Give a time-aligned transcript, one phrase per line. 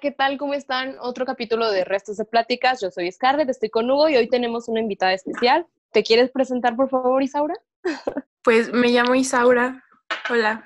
[0.00, 0.38] ¿qué tal?
[0.38, 0.96] ¿Cómo están?
[1.00, 2.80] Otro capítulo de Restos de Pláticas.
[2.80, 5.66] Yo soy Scarlett, estoy con Hugo y hoy tenemos una invitada especial.
[5.92, 7.54] ¿Te quieres presentar, por favor, Isaura?
[8.42, 9.84] Pues me llamo Isaura.
[10.30, 10.64] Hola.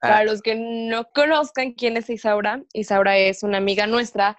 [0.00, 4.36] Para los que no conozcan quién es Isaura, Isaura es una amiga nuestra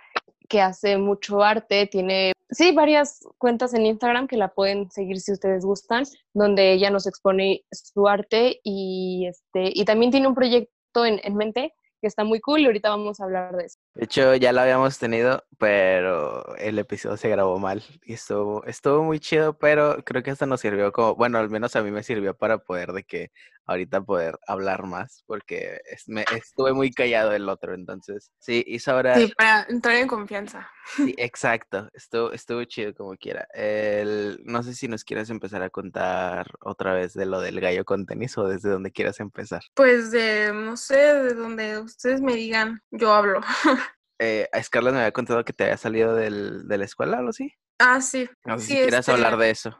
[0.49, 5.31] que hace mucho arte, tiene, sí, varias cuentas en Instagram que la pueden seguir si
[5.31, 11.05] ustedes gustan, donde ella nos expone su arte y, este, y también tiene un proyecto
[11.05, 13.77] en, en mente que está muy cool y ahorita vamos a hablar de eso.
[13.99, 19.03] De hecho, ya lo habíamos tenido, pero el episodio se grabó mal y estuvo, estuvo
[19.03, 22.01] muy chido, pero creo que esto nos sirvió como, bueno, al menos a mí me
[22.01, 23.31] sirvió para poder de que
[23.65, 29.15] ahorita poder hablar más, porque me, estuve muy callado el otro, entonces, sí, y ahora...
[29.15, 30.67] Sí, para entrar en confianza.
[30.95, 33.47] Sí, exacto, estuvo, estuvo chido como quiera.
[33.53, 37.85] El, no sé si nos quieres empezar a contar otra vez de lo del gallo
[37.85, 39.61] con tenis o desde donde quieras empezar.
[39.75, 43.41] Pues de, no sé, de donde ustedes me digan, yo hablo.
[44.19, 47.19] eh, a Scarlett me había contado que te había salido del, de la escuela o
[47.19, 47.53] algo así.
[47.79, 48.29] Ah, sí.
[48.45, 49.77] No sé sí, si quieras este, hablar de eso.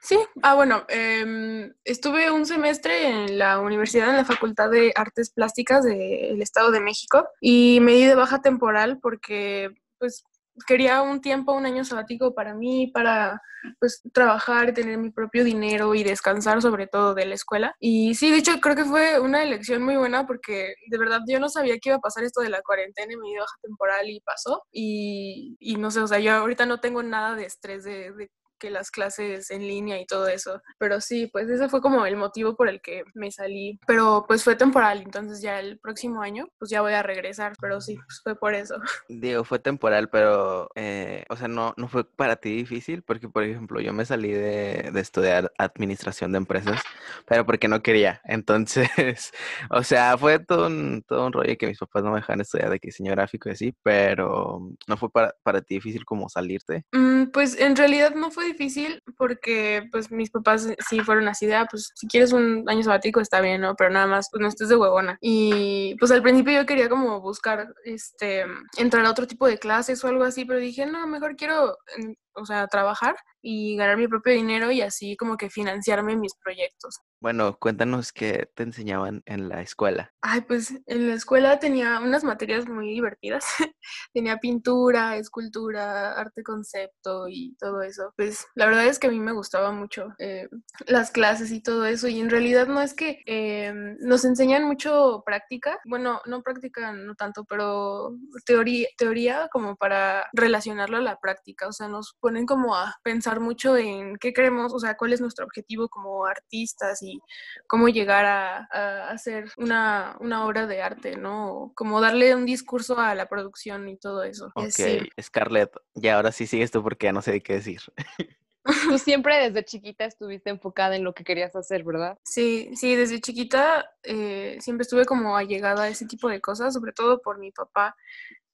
[0.00, 5.30] Sí, ah, bueno, em, estuve un semestre en la universidad, en la Facultad de Artes
[5.30, 10.24] Plásticas del Estado de México y me di de baja temporal porque, pues,
[10.66, 13.40] quería un tiempo, un año sabático para mí, para
[13.78, 17.74] pues trabajar, tener mi propio dinero y descansar sobre todo de la escuela.
[17.78, 21.38] Y sí, de hecho creo que fue una elección muy buena porque de verdad yo
[21.40, 24.20] no sabía que iba a pasar esto de la cuarentena y dio baja temporal y
[24.20, 24.62] pasó.
[24.72, 28.30] Y, y no sé, o sea, yo ahorita no tengo nada de estrés de, de
[28.62, 30.62] que las clases en línea y todo eso.
[30.78, 33.80] Pero sí, pues ese fue como el motivo por el que me salí.
[33.88, 37.80] Pero pues fue temporal, entonces ya el próximo año pues ya voy a regresar, pero
[37.80, 38.76] sí, pues fue por eso.
[39.08, 43.42] Digo, fue temporal, pero, eh, o sea, no, no fue para ti difícil, porque, por
[43.42, 46.80] ejemplo, yo me salí de, de estudiar administración de empresas,
[47.26, 48.20] pero porque no quería.
[48.24, 48.88] Entonces,
[49.70, 52.70] o sea, fue todo un, todo un rollo que mis papás no me dejaban estudiar
[52.70, 56.84] de diseño gráfico y así, pero no fue para, para ti difícil como salirte.
[56.92, 61.56] Mm, pues en realidad no fue difícil porque pues mis papás sí fueron así de,
[61.56, 63.74] ah, pues si quieres un año sabático está bien, ¿no?
[63.76, 65.18] Pero nada más, pues no estés de huevona.
[65.20, 68.44] Y pues al principio yo quería como buscar, este,
[68.76, 72.12] entrar a otro tipo de clases o algo así, pero dije, no, mejor quiero, mm,
[72.34, 77.00] o sea, trabajar y ganar mi propio dinero y así como que financiarme mis proyectos.
[77.22, 80.12] Bueno, cuéntanos qué te enseñaban en la escuela.
[80.22, 83.44] Ay, pues en la escuela tenía unas materias muy divertidas.
[84.12, 88.12] tenía pintura, escultura, arte concepto y todo eso.
[88.16, 90.48] Pues la verdad es que a mí me gustaba mucho eh,
[90.86, 92.08] las clases y todo eso.
[92.08, 95.78] Y en realidad no es que eh, nos enseñan mucho práctica.
[95.84, 101.68] Bueno, no práctica, no tanto, pero teoría, teoría como para relacionarlo a la práctica.
[101.68, 105.20] O sea, nos ponen como a pensar mucho en qué queremos, o sea, cuál es
[105.20, 107.20] nuestro objetivo como artistas y
[107.66, 111.72] cómo llegar a, a hacer una, una, obra de arte, ¿no?
[111.74, 114.52] Como darle un discurso a la producción y todo eso.
[114.54, 115.00] Ok, Sí.
[115.20, 117.80] Scarlett, ya ahora sí sigues tú porque ya no sé qué decir.
[118.64, 122.16] Tú siempre desde chiquita estuviste enfocada en lo que querías hacer, ¿verdad?
[122.22, 126.92] Sí, sí, desde chiquita eh, siempre estuve como allegada a ese tipo de cosas, sobre
[126.92, 127.96] todo por mi papá,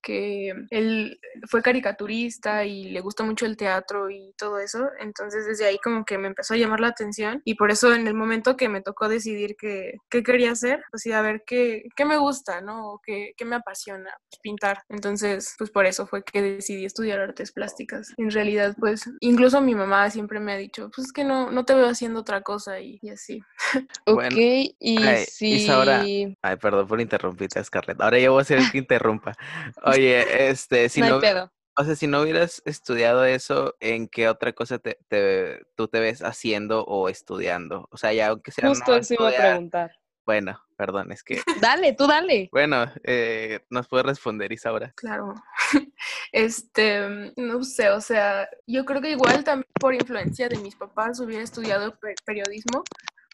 [0.02, 5.66] que él fue caricaturista y le gusta mucho el teatro y todo eso, entonces desde
[5.66, 8.56] ahí como que me empezó a llamar la atención y por eso en el momento
[8.56, 12.16] que me tocó decidir qué, qué quería hacer, pues sí, a ver qué, qué me
[12.16, 12.92] gusta, ¿no?
[12.92, 14.82] O qué, qué me apasiona, pues pintar.
[14.88, 18.12] Entonces, pues por eso fue que decidí estudiar artes plásticas.
[18.16, 21.64] En realidad, pues incluso mi mamá siempre me ha dicho, pues es que no, no
[21.64, 23.40] te veo haciendo otra cosa y, y así.
[24.06, 25.54] ok, Bueno, y ay, si...
[25.54, 26.02] Isaura,
[26.42, 28.00] Ay, perdón por interrumpirte, Scarlett.
[28.00, 29.32] Ahora yo voy a ser el que interrumpa.
[29.84, 31.52] Oye, este, si no pedo.
[31.76, 36.00] o sea, si no hubieras estudiado eso, ¿en qué otra cosa te, te- tú te
[36.00, 37.88] ves haciendo o estudiando?
[37.90, 39.92] O sea, ya aunque sea Justo no eso iba a estudiar- preguntar.
[40.26, 42.50] Bueno, perdón, es que, Dale, tú dale.
[42.52, 44.92] bueno, eh, nos puedes responder, Isaura.
[44.96, 45.34] Claro.
[46.32, 51.18] Este, no sé, o sea, yo creo que igual también por influencia de mis papás
[51.20, 52.84] hubiera estudiado pe- periodismo,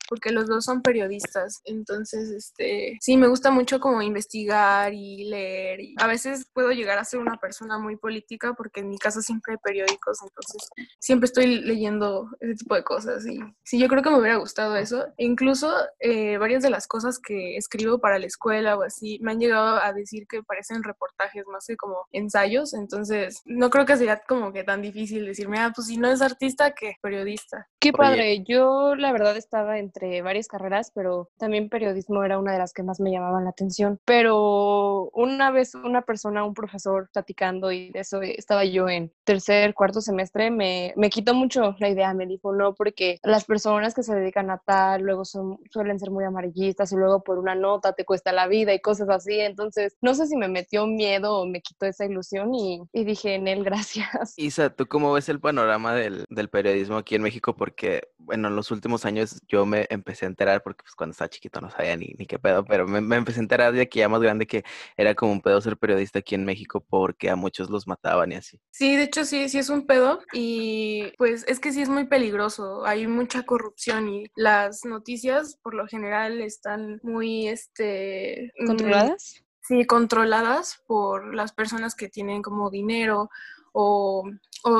[0.09, 1.61] porque los dos son periodistas.
[1.65, 5.81] Entonces, este, sí, me gusta mucho como investigar y leer.
[5.81, 9.23] Y a veces puedo llegar a ser una persona muy política porque en mi casa
[9.23, 10.69] siempre hay periódicos, entonces
[10.99, 13.27] siempre estoy leyendo ese tipo de cosas.
[13.27, 15.07] Y sí, yo creo que me hubiera gustado eso.
[15.17, 19.33] E incluso eh, varias de las cosas que escribo para la escuela o así me
[19.33, 22.75] han llegado a decir que parecen reportajes más que como ensayos.
[22.75, 26.23] Entonces, no creo que sea como que tan difícil decirme, ah, pues si no es
[26.23, 27.69] artista, que periodista.
[27.81, 27.97] Qué Oye.
[27.97, 28.45] padre.
[28.47, 32.73] Yo la verdad estaba en entre varias carreras, pero también periodismo era una de las
[32.73, 34.01] que más me llamaban la atención.
[34.05, 39.75] Pero una vez una persona, un profesor platicando y de eso estaba yo en tercer,
[39.75, 44.03] cuarto semestre, me, me quitó mucho la idea, me dijo, no, porque las personas que
[44.03, 47.93] se dedican a tal luego son, suelen ser muy amarillistas y luego por una nota
[47.93, 49.39] te cuesta la vida y cosas así.
[49.39, 53.35] Entonces, no sé si me metió miedo o me quitó esa ilusión y, y dije,
[53.35, 54.35] en él, gracias.
[54.37, 57.55] Isa, ¿tú cómo ves el panorama del, del periodismo aquí en México?
[57.55, 61.29] Porque, bueno, en los últimos años yo me empecé a enterar, porque pues cuando estaba
[61.29, 64.01] chiquito no sabía ni, ni qué pedo, pero me, me empecé a enterar de aquí
[64.01, 64.65] ya más grande que
[64.97, 68.37] era como un pedo ser periodista aquí en México porque a muchos los mataban y
[68.37, 68.61] así.
[68.71, 72.07] Sí, de hecho sí, sí es un pedo y pues es que sí es muy
[72.07, 78.53] peligroso, hay mucha corrupción y las noticias por lo general están muy, este...
[78.59, 79.45] mm, ¿Controladas?
[79.67, 83.31] Sí, controladas por las personas que tienen como dinero
[83.77, 84.25] o,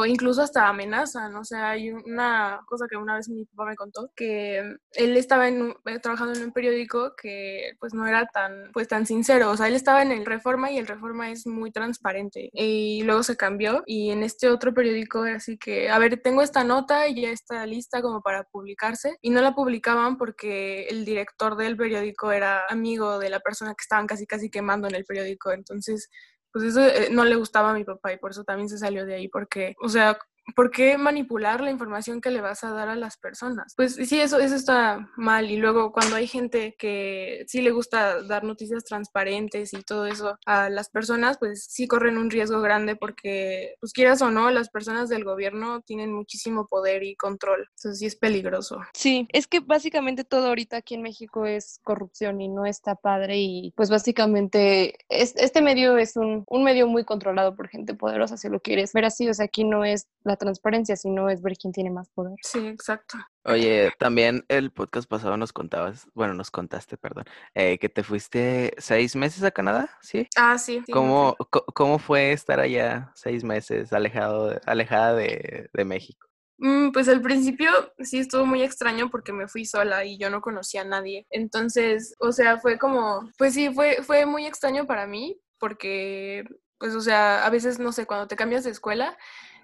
[0.07, 1.35] incluso hasta amenazan.
[1.37, 4.59] O sea, hay una cosa que una vez mi papá me contó, que
[4.93, 8.89] él estaba en un- eh, trabajando en un periódico que pues no era tan, pues,
[8.89, 9.51] tan sincero.
[9.51, 12.51] O sea, él estaba en el Reforma y el Reforma es muy transparente.
[12.53, 16.43] Y luego se cambió y en este otro periódico era así que, a ver, tengo
[16.43, 19.19] esta nota y ya está lista como para publicarse.
[19.23, 23.83] Y no la publicaban porque el director del periódico era amigo de la persona que
[23.83, 25.53] estaban casi casi quemando en el periódico.
[25.53, 26.09] Entonces
[26.55, 29.05] pues eso eh, no le gustaba a mi papá y por eso también se salió
[29.05, 30.17] de ahí, porque, o sea,
[30.55, 33.75] ¿por qué manipular la información que le vas a dar a las personas?
[33.77, 35.51] Pues sí, eso, eso está mal.
[35.51, 40.39] Y luego cuando hay gente que sí le gusta dar noticias transparentes y todo eso
[40.47, 44.69] a las personas, pues sí corren un riesgo grande porque, pues quieras o no, las
[44.69, 47.69] personas del gobierno tienen muchísimo poder y control.
[47.77, 48.81] Entonces sí es peligroso.
[48.95, 53.39] Sí, es que básicamente todo ahorita aquí en México es corrupción y no está padre
[53.39, 58.37] y pues básicamente es, este medio es un, un medio muy controlado por gente poderosa,
[58.37, 61.55] si lo quieres ver así, o sea, aquí no es la transparencia, sino es ver
[61.57, 62.35] quién tiene más poder.
[62.43, 63.19] Sí, exacto.
[63.45, 68.75] Oye, también el podcast pasado nos contabas, bueno, nos contaste, perdón, eh, que te fuiste
[68.79, 70.27] seis meses a Canadá, ¿sí?
[70.37, 70.83] Ah, sí.
[70.93, 71.37] ¿Cómo,
[71.75, 76.27] cómo fue estar allá seis meses alejado, de- alejada de, de México?
[76.57, 80.41] Mm, Pues al principio sí estuvo muy extraño porque me fui sola y yo no
[80.41, 81.27] conocía a nadie.
[81.31, 86.45] Entonces, o sea, fue como, pues sí, fue, fue muy extraño para mí porque,
[86.79, 89.19] pues, o sea, a veces, no sé, cuando te cambias de escuela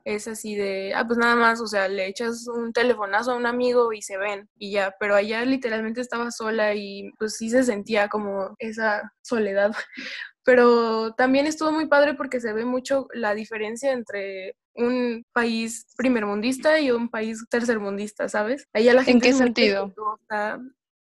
[0.05, 3.47] es así de, ah, pues nada más, o sea, le echas un telefonazo a un
[3.47, 7.63] amigo y se ven y ya, pero allá literalmente estaba sola y pues sí se
[7.65, 9.73] sentía como esa soledad.
[10.43, 16.81] Pero también estuvo muy padre porque se ve mucho la diferencia entre un país primermundista
[16.81, 18.67] y un país tercermundista, ¿sabes?
[18.73, 19.95] Allá la ¿En gente qué es muy sentido?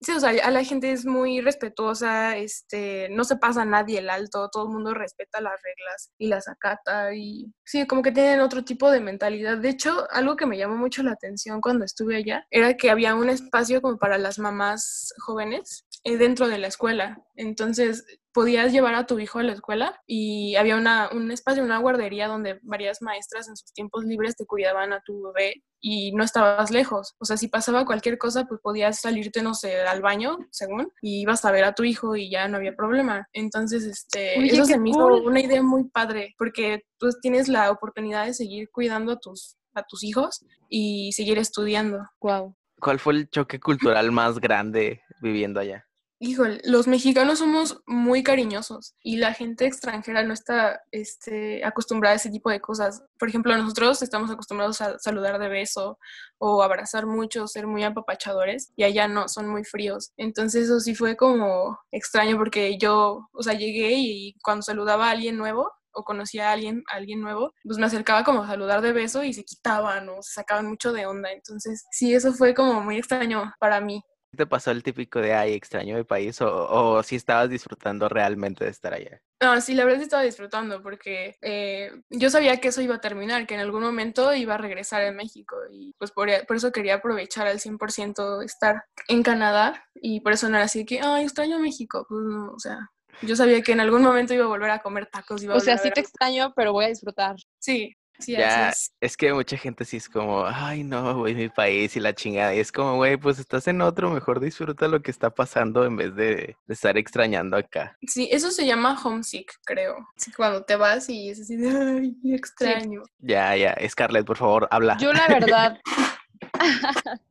[0.02, 3.98] Sí, o sea, a la gente es muy respetuosa, este, no se pasa a nadie
[3.98, 8.10] el alto, todo el mundo respeta las reglas y las acata y sí, como que
[8.10, 9.58] tienen otro tipo de mentalidad.
[9.58, 13.14] De hecho, algo que me llamó mucho la atención cuando estuve allá era que había
[13.14, 17.22] un espacio como para las mamás jóvenes dentro de la escuela.
[17.36, 21.78] Entonces, podías llevar a tu hijo a la escuela y había una, un espacio, una
[21.78, 26.22] guardería donde varias maestras en sus tiempos libres te cuidaban a tu bebé y no
[26.22, 27.14] estabas lejos.
[27.18, 31.22] O sea, si pasaba cualquier cosa, pues podías salirte, no sé, al baño, según, y
[31.22, 33.26] ibas a ver a tu hijo y ya no había problema.
[33.32, 35.14] Entonces, este, Oye, eso se me cool.
[35.18, 39.56] hizo una idea muy padre, porque tú tienes la oportunidad de seguir cuidando a tus,
[39.74, 41.98] a tus hijos y seguir estudiando.
[42.20, 42.54] Wow.
[42.78, 45.86] ¿Cuál fue el choque cultural más grande viviendo allá?
[46.22, 52.16] Híjole, los mexicanos somos muy cariñosos y la gente extranjera no está este, acostumbrada a
[52.16, 53.02] ese tipo de cosas.
[53.18, 55.98] Por ejemplo, nosotros estamos acostumbrados a saludar de beso
[56.36, 60.12] o abrazar mucho, ser muy apapachadores y allá no, son muy fríos.
[60.18, 65.12] Entonces eso sí fue como extraño porque yo, o sea, llegué y cuando saludaba a
[65.12, 68.82] alguien nuevo o conocía a alguien, a alguien nuevo, pues me acercaba como a saludar
[68.82, 71.32] de beso y se quitaban o se sacaban mucho de onda.
[71.32, 74.02] Entonces sí, eso fue como muy extraño para mí.
[74.36, 76.40] ¿Te pasó el típico de, ay, extraño mi país?
[76.40, 79.20] ¿O, o si estabas disfrutando realmente de estar allá?
[79.42, 83.00] No, sí, la verdad sí estaba disfrutando porque eh, yo sabía que eso iba a
[83.00, 86.72] terminar, que en algún momento iba a regresar a México y pues por, por eso
[86.72, 91.00] quería aprovechar al 100% estar en Canadá y por eso no era así de que,
[91.00, 92.06] ay, extraño México.
[92.08, 92.78] Pues no, o sea,
[93.22, 95.42] yo sabía que en algún momento iba a volver a comer tacos.
[95.42, 97.36] Iba a O sea, a sí te extraño, pero voy a disfrutar.
[97.58, 98.92] Sí, sí, Ya, es.
[99.00, 102.54] es que mucha gente sí es como, ay, no, güey, mi país y la chingada.
[102.54, 105.96] Y es como, güey, pues estás en otro, mejor disfruta lo que está pasando en
[105.96, 107.96] vez de, de estar extrañando acá.
[108.06, 109.96] Sí, eso se llama homesick, creo.
[110.16, 113.02] Sí, cuando te vas y es así de, ay, extraño.
[113.18, 114.96] Ya, ya, Scarlett, por favor, habla.
[114.98, 115.78] Yo la verdad,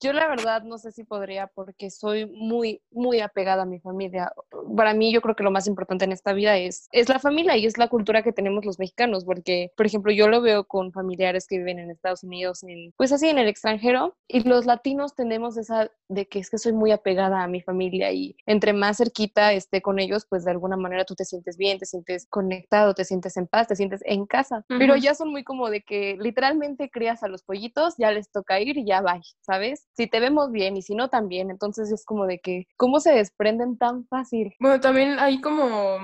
[0.00, 4.32] Yo la verdad no sé si podría porque soy muy, muy apegada a mi familia.
[4.76, 7.56] Para mí yo creo que lo más importante en esta vida es, es la familia
[7.56, 10.92] y es la cultura que tenemos los mexicanos, porque, por ejemplo, yo lo veo con
[10.92, 15.14] familiares que viven en Estados Unidos, en, pues así en el extranjero, y los latinos
[15.14, 18.96] tenemos esa de que es que soy muy apegada a mi familia y entre más
[18.98, 22.94] cerquita esté con ellos, pues de alguna manera tú te sientes bien, te sientes conectado,
[22.94, 24.64] te sientes en paz, te sientes en casa.
[24.68, 28.60] Pero ya son muy como de que literalmente crías a los pollitos, ya les toca
[28.60, 29.87] ir y ya va, ¿sabes?
[29.98, 33.10] Si te vemos bien y si no también, entonces es como de que, ¿cómo se
[33.10, 34.54] desprenden tan fácil?
[34.60, 35.98] Bueno, también hay como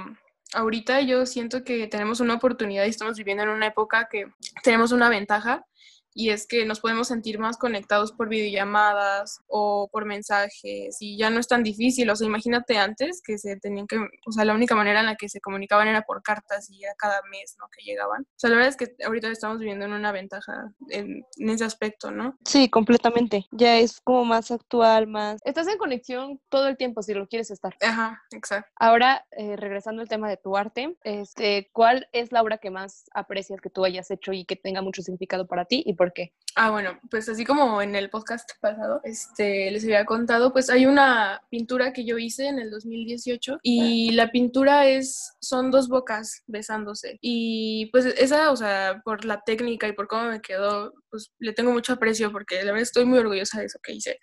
[0.53, 4.27] ahorita yo siento que tenemos una oportunidad y estamos viviendo en una época que
[4.65, 5.65] tenemos una ventaja
[6.14, 11.28] y es que nos podemos sentir más conectados por videollamadas o por mensajes y ya
[11.28, 12.09] no es tan difícil.
[12.09, 15.16] O sea, imagínate antes que se tenían que, o sea, la única manera en la
[15.16, 17.66] que se comunicaban era por cartas y era cada mes, ¿no?
[17.76, 18.23] Que llegaban.
[18.23, 22.12] O sea, la verdad es que ahorita estamos viviendo en una ventaja en, ese aspecto,
[22.12, 22.38] ¿no?
[22.44, 23.47] Sí, completamente.
[23.50, 25.40] Ya es como más actual, más...
[25.44, 27.76] Estás en conexión todo el tiempo si lo quieres estar.
[27.83, 28.71] Ajá, exacto.
[28.76, 33.04] Ahora, eh, regresando al tema de tu arte, este, ¿cuál es la obra que más
[33.12, 36.33] aprecias que tú hayas hecho y que tenga mucho significado para ti y por qué?
[36.57, 40.87] Ah, bueno, pues así como en el podcast pasado, este, les había contado, pues hay
[40.87, 46.45] una pintura que yo hice en el 2018 y la pintura es, son dos bocas
[46.47, 47.19] besándose.
[47.21, 51.55] Y pues esa, o sea, por la técnica y por cómo me quedó, pues le
[51.55, 54.21] tengo mucho aprecio porque la verdad estoy muy orgullosa de eso que hice.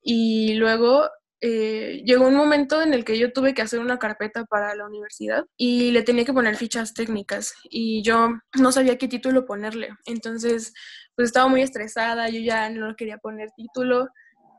[0.00, 1.08] Y luego
[1.44, 4.86] eh, llegó un momento en el que yo tuve que hacer una carpeta para la
[4.86, 9.90] universidad y le tenía que poner fichas técnicas y yo no sabía qué título ponerle.
[10.06, 10.72] Entonces,
[11.16, 14.08] pues estaba muy estresada, yo ya no quería poner título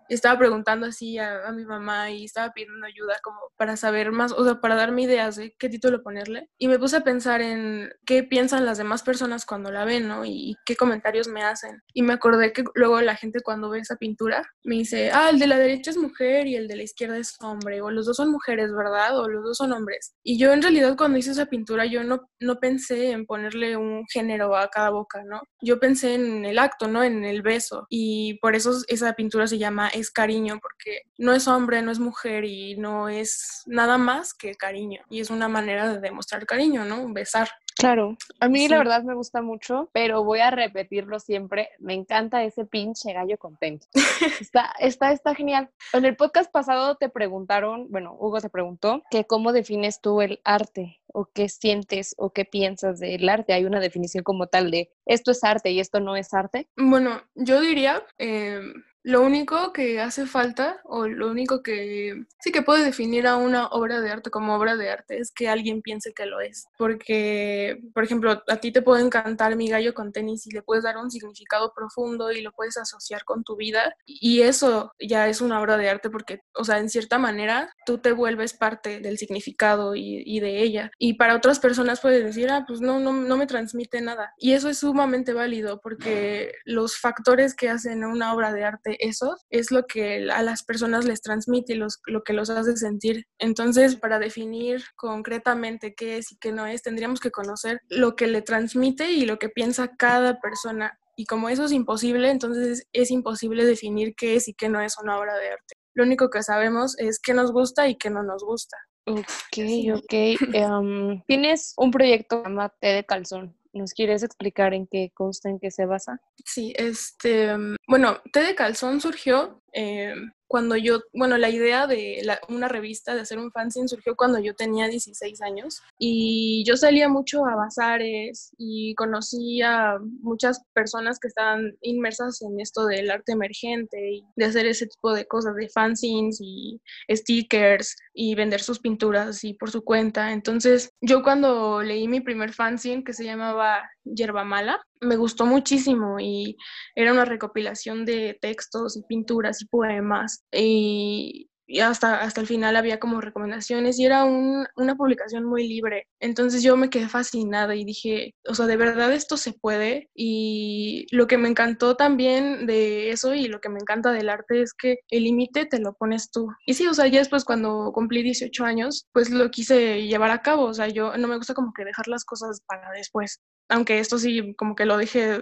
[0.10, 4.43] estaba preguntando así a, mi mamá y estaba pidiendo ayuda como para saber más, o
[4.43, 6.50] sea, para darme ideas de qué título ponerle.
[6.57, 10.25] Y me puse a pensar en qué piensan las demás personas cuando la ven, ¿no?
[10.25, 11.81] Y, qué comentarios me hacen.
[11.93, 15.39] Y me acordé que luego la gente cuando ve esa pintura me dice, ah, el
[15.39, 18.17] de la derecha es mujer y el de la izquierda es hombre, o los dos
[18.17, 19.19] son mujeres, ¿verdad?
[19.19, 20.13] O los dos son hombres.
[20.24, 24.05] Y yo en realidad cuando hice esa pintura yo no, no pensé en ponerle un
[24.12, 25.41] género a cada boca, ¿no?
[25.62, 27.03] Yo pensé en el acto, ¿no?
[27.03, 27.86] En el beso.
[27.89, 32.00] Y por eso esa pintura se llama es cariño, porque no es hombre, no es
[32.00, 35.01] mujer y no es nada más que cariño.
[35.09, 37.12] Y es una manera de demostrar cariño, ¿no?
[37.13, 37.50] Besar.
[37.75, 41.69] Claro, a mí la verdad me gusta mucho, pero voy a repetirlo siempre.
[41.79, 43.88] Me encanta ese pinche gallo contento.
[44.39, 45.69] está, está, está genial.
[45.91, 50.39] En el podcast pasado te preguntaron, bueno, Hugo te preguntó que cómo defines tú el
[50.43, 53.53] arte o qué sientes o qué piensas del arte.
[53.53, 56.67] Hay una definición como tal de esto es arte y esto no es arte.
[56.77, 58.62] Bueno, yo diría eh,
[59.03, 63.67] lo único que hace falta, o lo único que sí que puede definir a una
[63.67, 66.67] obra de arte como obra de arte, es que alguien piense que lo es.
[66.77, 70.86] Porque, por ejemplo, a ti te puede encantar mi gallo con tenis y le puedes
[70.86, 73.95] dar un significado profundo y lo puedes asociar con tu vida.
[74.05, 77.98] Y eso ya es una obra de arte porque, o sea, en cierta manera, tú
[77.98, 80.91] te vuelves parte del significado y, de ella.
[80.98, 84.33] Y para otras personas puedes decir, ah, pues no, no, no me transmite nada.
[84.38, 89.38] Y eso es sumamente válido porque los factores que hacen una obra de arte eso
[89.50, 93.25] es lo que a las personas les transmite y lo que los hace sentir.
[93.39, 98.27] Entonces, para definir concretamente qué es y qué no es, tendríamos que conocer lo que
[98.27, 100.97] le transmite y lo que piensa cada persona.
[101.15, 104.97] Y como eso es imposible, entonces es imposible definir qué es y qué no es
[105.01, 105.75] una obra de arte.
[105.93, 108.77] Lo único que sabemos es qué nos gusta y qué no nos gusta.
[109.05, 109.57] Ok,
[109.93, 110.13] ok.
[110.53, 113.55] Em, tienes un proyecto llamado Té de Calzón.
[113.74, 116.22] ¿Nos quieres explicar en qué consta, en qué se basa?
[116.46, 117.50] Sí, este,
[117.88, 120.13] bueno, Té de Calzón surgió eh,
[120.53, 124.53] cuando yo, bueno, la idea de una revista, de hacer un fanzine, surgió cuando yo
[124.53, 131.30] tenía 16 años y yo salía mucho a bazares y conocí a muchas personas que
[131.30, 135.70] estaban inmersas en esto del arte emergente y de hacer ese tipo de cosas, de
[135.70, 140.32] fanzines y stickers y vender sus pinturas y por su cuenta.
[140.32, 146.20] Entonces, yo cuando leí mi primer fanzine que se llamaba Yerba Mala, me gustó muchísimo
[146.20, 146.55] y
[146.96, 151.50] era una recopilación de textos y pinturas y poemas y,
[151.82, 156.08] hasta, hasta el final había como recomendaciones y era una publicación muy libre.
[156.20, 161.08] Entonces yo me quedé fascinada y dije, o sea, de verdad esto se puede y
[161.12, 164.74] lo que me encantó también de eso y lo que me encanta del arte es
[164.74, 166.50] que el límite te lo pones tú.
[166.65, 170.41] Y sí, o sea, ya después cuando cumplí 18 años, pues lo quise llevar a
[170.41, 174.00] cabo, o sea, yo no me gusta como que dejar las cosas para después aunque
[174.00, 175.41] esto sí como que lo dije,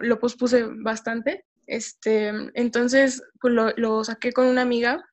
[0.00, 1.44] lo pospuse bastante.
[1.66, 5.04] Este, entonces, pues lo saqué con una amiga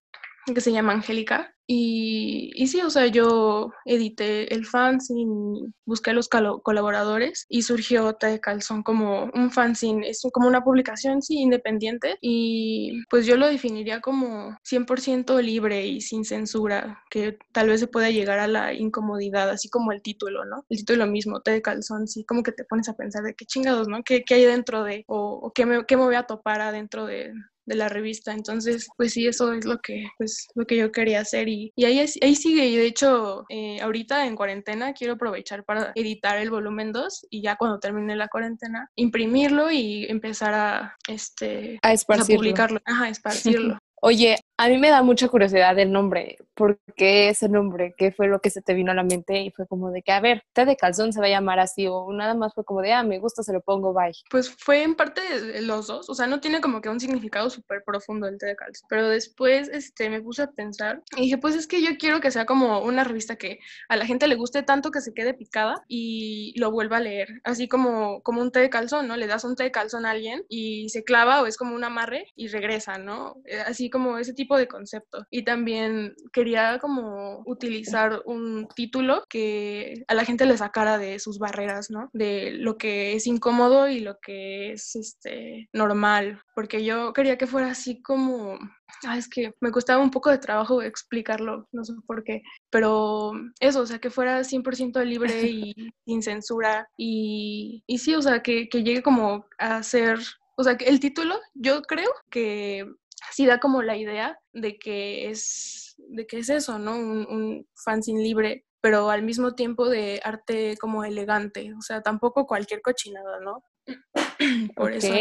[0.53, 1.51] que se llama Angélica.
[1.67, 8.13] Y, y, sí, o sea, yo edité el fanzine, busqué a los colaboradores y surgió
[8.13, 12.17] Té de Calzón como un fanzine, es como una publicación, sí, independiente.
[12.21, 17.87] Y pues yo lo definiría como 100% libre y sin censura, que tal vez se
[17.87, 20.65] pueda llegar a la incomodidad, así como el título, ¿no?
[20.69, 23.45] El título mismo, Té de Calzón, sí, como que te pones a pensar de qué
[23.45, 24.03] chingados, ¿no?
[24.03, 27.07] ¿Qué, qué hay dentro de, o, o qué, me, qué me voy a topar adentro
[27.07, 27.33] de,
[27.65, 28.33] de la revista.
[28.33, 31.85] Entonces, pues sí, eso es lo que, pues, lo que yo quería hacer y, y
[31.85, 32.67] ahí, ahí sigue.
[32.67, 37.41] Y de hecho, eh, ahorita en cuarentena quiero aprovechar para editar el volumen 2 y
[37.41, 42.39] ya cuando termine la cuarentena, imprimirlo y empezar a, este, a, esparcirlo.
[42.39, 42.79] publicarlo.
[42.85, 43.77] Ajá, esparcirlo.
[44.01, 46.37] Oye, a mí me da mucha curiosidad el nombre.
[46.53, 47.93] ¿Por qué ese nombre?
[47.97, 49.41] ¿Qué fue lo que se te vino a la mente?
[49.41, 51.87] Y fue como de que, a ver, té de calzón se va a llamar así,
[51.87, 54.13] o nada más fue como de, ah, me gusta, se lo pongo, bye.
[54.29, 55.21] Pues fue en parte
[55.61, 58.55] los dos, o sea, no tiene como que un significado súper profundo el té de
[58.55, 58.87] calzón.
[58.87, 62.31] Pero después este, me puse a pensar y dije, pues es que yo quiero que
[62.31, 63.59] sea como una revista que
[63.89, 67.41] a la gente le guste tanto que se quede picada y lo vuelva a leer.
[67.43, 69.17] Así como, como un té de calzón, ¿no?
[69.17, 71.83] Le das un té de calzón a alguien y se clava o es como un
[71.83, 73.35] amarre y regresa, ¿no?
[73.45, 75.25] Eh, así como ese tipo de concepto.
[75.31, 81.39] Y también quería como utilizar un título que a la gente le sacara de sus
[81.39, 82.09] barreras, ¿no?
[82.13, 87.47] De lo que es incómodo y lo que es este normal, porque yo quería que
[87.47, 88.59] fuera así como
[89.03, 93.33] Ah, es que me costaba un poco de trabajo explicarlo, no sé por qué, pero
[93.59, 95.73] eso, o sea, que fuera 100% libre y
[96.05, 100.19] sin censura y, y sí, o sea, que, que llegue como a ser,
[100.57, 102.85] o sea, que el título, yo creo que
[103.31, 106.95] sí da como la idea de que es, de que es eso, ¿no?
[106.97, 112.45] Un, un fanzine libre, pero al mismo tiempo de arte como elegante, o sea, tampoco
[112.45, 113.63] cualquier cochinada, ¿no?
[114.75, 115.13] Por eso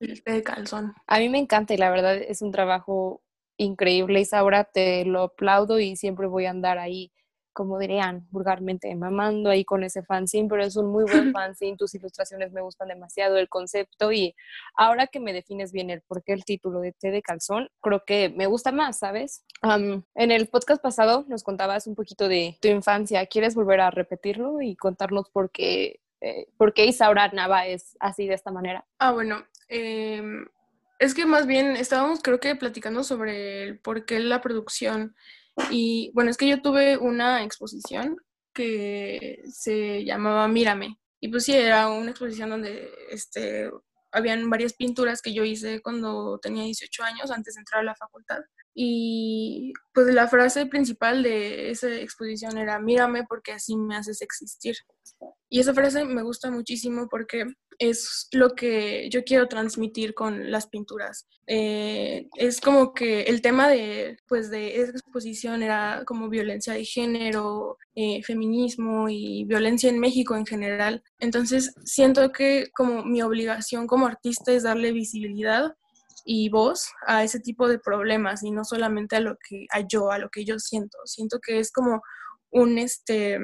[0.00, 0.94] el té de calzón.
[1.06, 3.22] A mí me encanta y la verdad es un trabajo
[3.56, 7.12] increíble, Isaura, te lo aplaudo y siempre voy a andar ahí
[7.52, 11.94] como dirían vulgarmente, mamando ahí con ese fanzine, pero es un muy buen fanzine, tus
[11.94, 14.34] ilustraciones me gustan demasiado, el concepto y
[14.74, 18.04] ahora que me defines bien el por qué el título de Té de Calzón, creo
[18.04, 19.44] que me gusta más, ¿sabes?
[19.62, 24.60] en el podcast pasado nos contabas un poquito de tu infancia, ¿quieres volver a repetirlo
[24.60, 28.84] y contarnos por qué, eh, por qué Isaura Nava es así de esta manera?
[28.98, 30.46] Ah, bueno, em,
[30.98, 35.14] es que más bien estábamos creo que platicando sobre el por qué la producción
[35.70, 38.16] y bueno, es que yo tuve una exposición
[38.54, 40.98] que se llamaba Mírame.
[41.20, 43.70] Y pues sí, era una exposición donde este,
[44.10, 47.94] habían varias pinturas que yo hice cuando tenía 18 años, antes de entrar a la
[47.94, 48.40] facultad.
[48.74, 54.76] Y pues la frase principal de esa exposición era, mírame porque así me haces existir.
[55.48, 57.44] Y esa frase me gusta muchísimo porque
[57.78, 61.26] es lo que yo quiero transmitir con las pinturas.
[61.46, 66.84] Eh, es como que el tema de, pues, de esa exposición era como violencia de
[66.84, 71.02] género, eh, feminismo y violencia en México en general.
[71.18, 75.74] Entonces siento que como mi obligación como artista es darle visibilidad
[76.24, 80.10] y voz a ese tipo de problemas y no solamente a lo que a yo,
[80.10, 80.98] a lo que yo siento.
[81.04, 82.00] Siento que es como
[82.50, 83.38] un este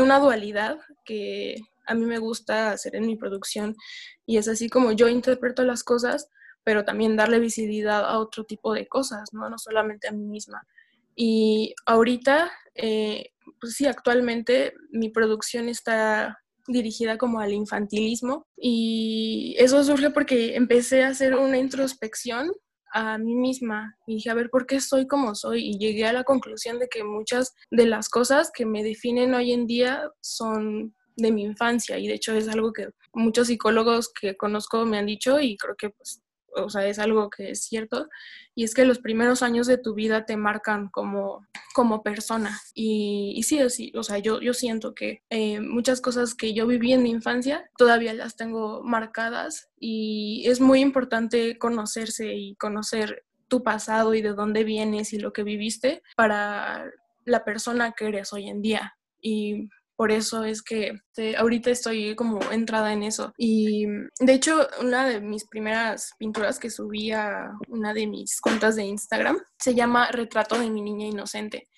[0.00, 3.76] una dualidad que a mí me gusta hacer en mi producción
[4.26, 6.28] y es así como yo interpreto las cosas,
[6.64, 10.62] pero también darle visibilidad a otro tipo de cosas, no, no solamente a mí misma.
[11.14, 19.82] Y ahorita, eh, pues sí, actualmente mi producción está dirigida como al infantilismo y eso
[19.82, 22.52] surge porque empecé a hacer una introspección
[22.94, 25.66] a mí misma y dije, a ver, ¿por qué soy como soy?
[25.66, 29.52] Y llegué a la conclusión de que muchas de las cosas que me definen hoy
[29.52, 34.36] en día son de mi infancia y de hecho es algo que muchos psicólogos que
[34.36, 36.22] conozco me han dicho y creo que pues
[36.54, 38.08] o sea, es algo que es cierto,
[38.54, 42.60] y es que los primeros años de tu vida te marcan como, como persona.
[42.74, 46.66] Y, y sí, sí, o sea, yo, yo siento que eh, muchas cosas que yo
[46.66, 53.24] viví en mi infancia todavía las tengo marcadas y es muy importante conocerse y conocer
[53.48, 56.90] tu pasado y de dónde vienes y lo que viviste para
[57.24, 58.96] la persona que eres hoy en día.
[59.20, 59.68] Y
[60.02, 63.32] por eso es que este, ahorita estoy como entrada en eso.
[63.38, 63.86] Y
[64.18, 68.82] de hecho, una de mis primeras pinturas que subí a una de mis cuentas de
[68.82, 71.68] Instagram se llama Retrato de mi niña inocente.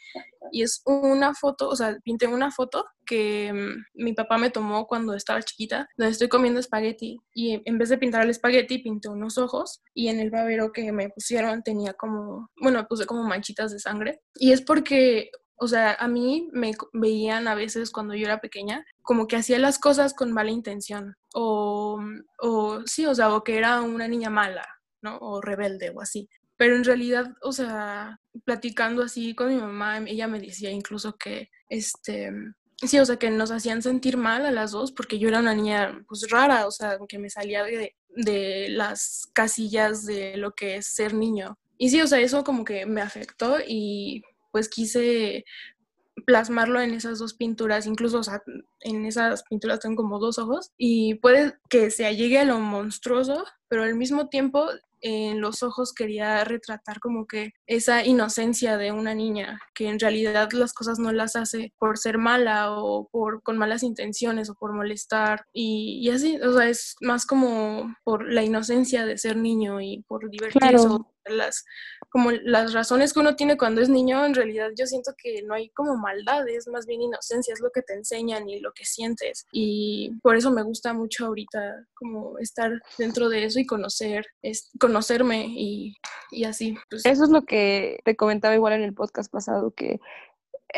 [0.52, 4.86] Y es una foto, o sea, pinté una foto que mm, mi papá me tomó
[4.86, 9.10] cuando estaba chiquita, donde estoy comiendo espagueti y en vez de pintar el espagueti pinté
[9.10, 13.70] unos ojos y en el babero que me pusieron tenía como, bueno, puse como manchitas
[13.70, 14.22] de sangre.
[14.36, 18.84] Y es porque o sea, a mí me veían a veces cuando yo era pequeña
[19.02, 22.00] como que hacía las cosas con mala intención o,
[22.40, 24.66] o sí, o sea, o que era una niña mala,
[25.02, 25.18] ¿no?
[25.18, 26.28] O rebelde o así.
[26.56, 31.50] pero en realidad, o sea, platicando así con mi mamá, ella me decía incluso que,
[31.68, 32.32] este,
[32.82, 35.54] sí, o sea, que nos hacían sentir mal a las dos porque yo era una
[35.54, 40.76] niña, pues rara, o sea, que me salía de, de las casillas de lo que
[40.76, 41.58] es ser niño.
[41.78, 44.22] Y sí, o sea, eso como que me afectó y
[44.54, 45.44] pues quise
[46.26, 48.40] plasmarlo en esas dos pinturas, incluso, o sea,
[48.82, 53.44] en esas pinturas tengo como dos ojos y puede que se llegue a lo monstruoso,
[53.66, 54.64] pero al mismo tiempo
[55.00, 60.52] en los ojos quería retratar como que esa inocencia de una niña, que en realidad
[60.52, 64.72] las cosas no las hace por ser mala o por con malas intenciones o por
[64.72, 69.80] molestar y, y así, o sea, es más como por la inocencia de ser niño
[69.80, 70.86] y por divertirse
[71.26, 71.64] las
[72.14, 75.52] como las razones que uno tiene cuando es niño, en realidad yo siento que no
[75.52, 78.84] hay como maldad, es más bien inocencia, es lo que te enseñan y lo que
[78.84, 79.48] sientes.
[79.50, 84.70] Y por eso me gusta mucho ahorita como estar dentro de eso y conocer, es,
[84.78, 85.96] conocerme y,
[86.30, 86.76] y así.
[86.88, 87.04] Pues.
[87.04, 89.98] Eso es lo que te comentaba igual en el podcast pasado, que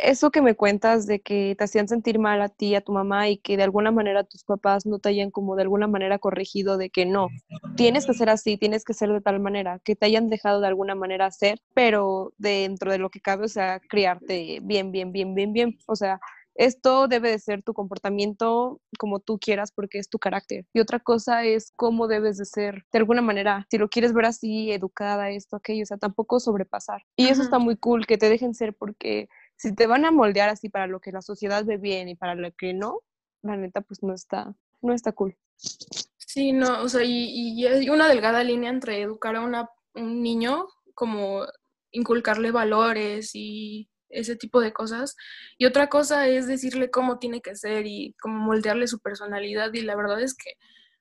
[0.02, 3.28] eso que me cuentas de que te hacían sentir mal a ti, a tu mamá
[3.28, 6.76] y que de alguna manera tus papás no te hayan como de alguna manera corregido
[6.76, 7.28] de que no,
[7.76, 10.68] tienes que ser así, tienes que ser de tal manera, que te hayan dejado de
[10.68, 15.34] alguna manera ser, pero dentro de lo que cabe, o sea, criarte bien, bien, bien,
[15.34, 16.20] bien, bien, o sea,
[16.56, 20.64] esto debe de ser tu comportamiento como tú quieras porque es tu carácter.
[20.72, 24.24] Y otra cosa es cómo debes de ser, de alguna manera, si lo quieres ver
[24.26, 27.02] así, educada, esto, aquello, o sea, tampoco sobrepasar.
[27.14, 30.48] Y eso está muy cool, que te dejen ser porque si te van a moldear
[30.48, 33.00] así para lo que la sociedad ve bien y para lo que no,
[33.42, 35.36] la neta, pues no está, no está cool.
[35.56, 40.22] Sí, no, o sea, y, y hay una delgada línea entre educar a una, un
[40.22, 41.46] niño, como
[41.92, 45.16] inculcarle valores y ese tipo de cosas.
[45.58, 49.72] Y otra cosa es decirle cómo tiene que ser y cómo moldearle su personalidad.
[49.74, 50.54] Y la verdad es que,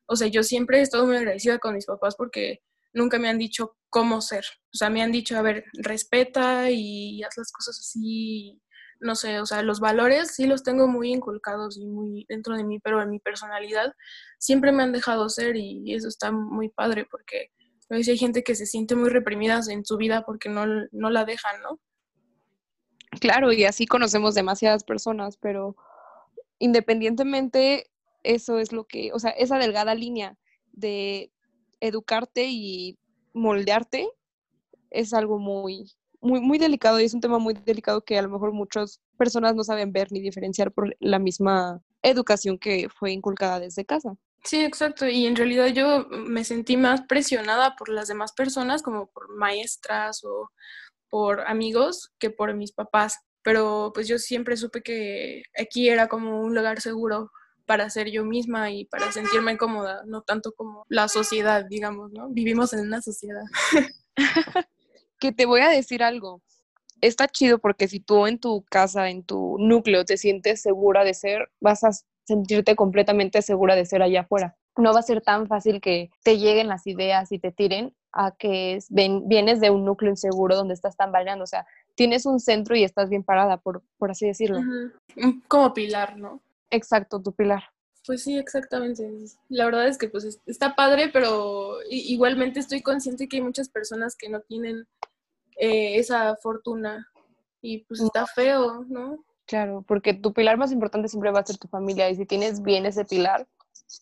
[0.05, 2.61] o sea, yo siempre he estado muy agradecida con mis papás porque
[2.95, 4.43] nunca me han dicho cómo ser.
[4.73, 8.59] O sea, me han dicho, a ver, respeta y haz las cosas así.
[8.99, 12.63] No sé, o sea, los valores sí los tengo muy inculcados y muy dentro de
[12.63, 13.93] mí, pero en mi personalidad
[14.39, 17.51] siempre me han dejado ser y eso está muy padre porque
[17.89, 21.25] a hay gente que se siente muy reprimida en su vida porque no, no la
[21.25, 21.79] dejan, ¿no?
[23.19, 25.75] Claro, y así conocemos demasiadas personas, pero
[26.59, 27.91] independientemente,
[28.23, 30.37] eso es lo que, o sea, esa delgada línea
[30.71, 31.31] de
[31.87, 32.97] educarte y
[33.33, 34.09] moldearte
[34.89, 38.29] es algo muy, muy, muy delicado y es un tema muy delicado que a lo
[38.29, 43.59] mejor muchas personas no saben ver ni diferenciar por la misma educación que fue inculcada
[43.59, 44.15] desde casa.
[44.43, 45.07] Sí, exacto.
[45.07, 50.23] Y en realidad yo me sentí más presionada por las demás personas, como por maestras
[50.23, 50.51] o
[51.09, 53.19] por amigos, que por mis papás.
[53.41, 57.31] Pero pues yo siempre supe que aquí era como un lugar seguro
[57.65, 62.29] para ser yo misma y para sentirme cómoda, no tanto como la sociedad, digamos, ¿no?
[62.29, 63.43] Vivimos en una sociedad.
[65.19, 66.41] que te voy a decir algo.
[67.01, 71.13] Está chido porque si tú en tu casa, en tu núcleo, te sientes segura de
[71.13, 71.91] ser, vas a
[72.23, 74.55] sentirte completamente segura de ser allá afuera.
[74.77, 78.31] No va a ser tan fácil que te lleguen las ideas y te tiren a
[78.31, 81.43] que ven, vienes de un núcleo inseguro donde estás tambaleando.
[81.43, 84.59] O sea, tienes un centro y estás bien parada, por, por así decirlo.
[85.47, 86.41] Como pilar, ¿no?
[86.69, 87.63] Exacto, tu pilar.
[88.05, 89.09] Pues sí, exactamente.
[89.49, 94.15] La verdad es que pues está padre, pero igualmente estoy consciente que hay muchas personas
[94.15, 94.87] que no tienen
[95.57, 97.07] eh, esa fortuna
[97.61, 99.25] y pues está feo, ¿no?
[99.47, 102.61] Claro, porque tu pilar más importante siempre va a ser tu familia y si tienes
[102.61, 103.47] bien ese pilar,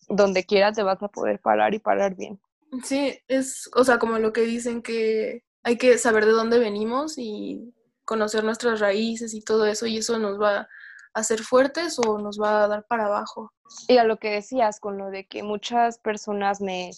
[0.08, 2.40] donde quiera te vas a poder parar y parar bien.
[2.82, 7.14] Sí, es, o sea, como lo que dicen que hay que saber de dónde venimos
[7.16, 7.72] y
[8.04, 10.68] conocer nuestras raíces y todo eso y eso nos va
[11.14, 13.52] a ser fuertes o nos va a dar para abajo.
[13.88, 16.90] Y a lo que decías con lo de que muchas personas me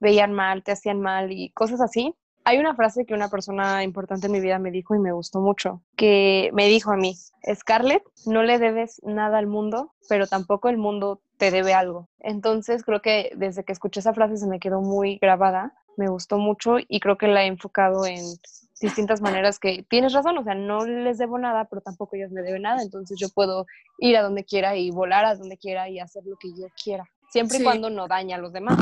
[0.00, 2.14] veían mal, te hacían mal y cosas así.
[2.46, 5.40] Hay una frase que una persona importante en mi vida me dijo y me gustó
[5.40, 7.16] mucho, que me dijo a mí,
[7.54, 12.08] Scarlett, no le debes nada al mundo, pero tampoco el mundo te debe algo.
[12.20, 16.36] Entonces creo que desde que escuché esa frase se me quedó muy grabada, me gustó
[16.36, 18.22] mucho y creo que la he enfocado en
[18.80, 22.42] distintas maneras que tienes razón, o sea, no les debo nada, pero tampoco ellos me
[22.42, 23.66] deben nada, entonces yo puedo
[23.98, 27.04] ir a donde quiera y volar a donde quiera y hacer lo que yo quiera,
[27.30, 28.78] siempre y cuando no daña a los demás.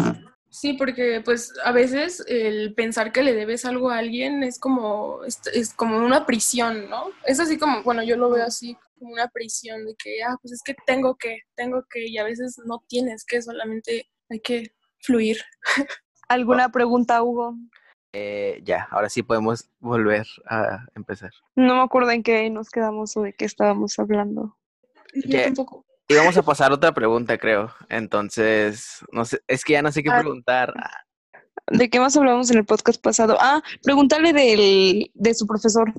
[0.53, 5.21] Sí, porque pues a veces el pensar que le debes algo a alguien es como,
[5.25, 7.07] es, como una prisión, ¿no?
[7.25, 10.53] Es así como, bueno, yo lo veo así, como una prisión de que, ah, pues
[10.53, 14.75] es que tengo que, tengo que, y a veces no tienes que, solamente hay que
[15.01, 15.39] fluir.
[16.29, 17.57] ¿Alguna pregunta, Hugo?
[18.13, 21.31] Eh, ya, ahora sí podemos volver a empezar.
[21.57, 24.57] No me acuerdo en qué nos quedamos o de qué estábamos hablando.
[25.15, 27.73] Y vamos a pasar otra pregunta, creo.
[27.89, 30.21] Entonces, no sé, es que ya no sé qué ah.
[30.21, 30.75] preguntar.
[31.69, 33.37] ¿De qué más hablamos en el podcast pasado?
[33.41, 35.93] Ah, preguntarle del, de su profesor.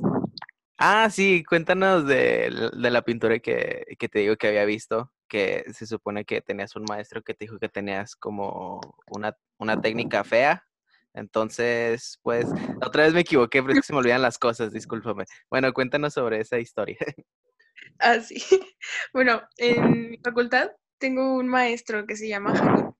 [0.78, 5.64] Ah, sí, cuéntanos de, de la pintura que, que, te digo que había visto, que
[5.74, 10.24] se supone que tenías un maestro que te dijo que tenías como una, una técnica
[10.24, 10.66] fea.
[11.14, 12.46] Entonces, pues,
[12.84, 15.26] otra vez me equivoqué, pero es que se me olvidan las cosas, discúlpame.
[15.50, 16.98] Bueno, cuéntanos sobre esa historia.
[18.00, 18.36] Ah, sí.
[19.14, 22.94] Bueno, en mi facultad tengo un maestro que se llama Javier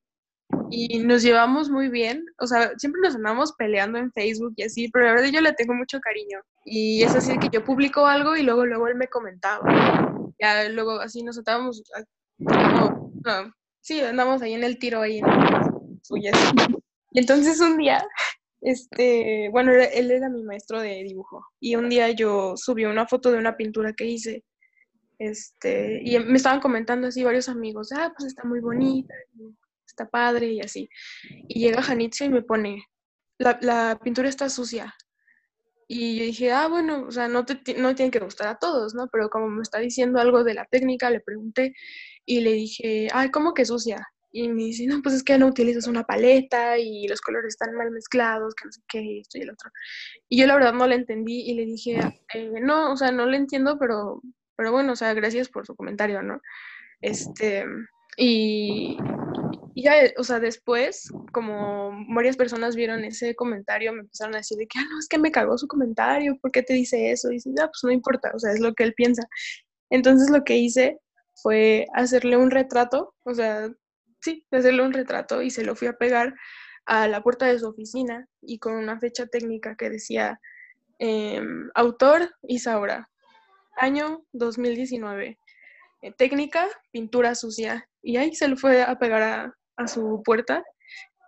[0.70, 2.26] y nos llevamos muy bien.
[2.40, 5.54] O sea, siempre nos andamos peleando en Facebook y así, pero la verdad yo le
[5.54, 6.40] tengo mucho cariño.
[6.66, 9.64] Y es así que yo publico algo y luego, luego él me comentaba.
[10.40, 11.84] Ya luego así nos estábamos,
[12.38, 15.26] no, no, sí, andamos ahí en el tiro ahí en
[17.14, 18.04] Y entonces un día,
[18.62, 21.46] este, bueno, él era mi maestro de dibujo.
[21.60, 24.44] Y un día yo subí una foto de una pintura que hice.
[25.20, 29.14] Este, y me estaban comentando así varios amigos, ah, pues está muy bonita,
[29.86, 30.90] está padre y así.
[31.48, 32.84] Y llega Janitzia y me pone,
[33.38, 34.94] la, la, pintura está sucia.
[35.88, 38.96] Y yo dije, ah, bueno, o sea, no, te, no tiene que gustar a todos,
[38.96, 39.08] ¿no?
[39.12, 41.76] Pero como me está diciendo algo de la técnica, le pregunté
[42.26, 44.08] y le dije, ay, ¿cómo que sucia?
[44.36, 47.76] Y me dice, no, pues es que no utilizas una paleta y los colores están
[47.76, 49.70] mal mezclados, que no sé qué, esto y el otro.
[50.28, 52.00] Y yo la verdad no le entendí y le dije,
[52.34, 54.24] eh, no, o sea, no le entiendo, pero,
[54.56, 56.42] pero bueno, o sea, gracias por su comentario, ¿no?
[57.00, 57.64] Este,
[58.18, 58.98] y,
[59.76, 64.58] y ya, o sea, después, como varias personas vieron ese comentario, me empezaron a decir
[64.58, 67.30] de que, ah, no, es que me cagó su comentario, ¿por qué te dice eso?
[67.30, 69.28] Y dice, no, pues no importa, o sea, es lo que él piensa.
[69.92, 70.98] Entonces lo que hice
[71.36, 73.70] fue hacerle un retrato, o sea,
[74.24, 76.34] sí, hacerle un retrato y se lo fui a pegar
[76.86, 80.40] a la puerta de su oficina y con una fecha técnica que decía
[81.00, 83.10] em, autor Isaura,
[83.78, 85.38] año 2019,
[86.02, 87.88] eh, técnica pintura sucia.
[88.02, 90.64] Y ahí se lo fue a pegar a, a su puerta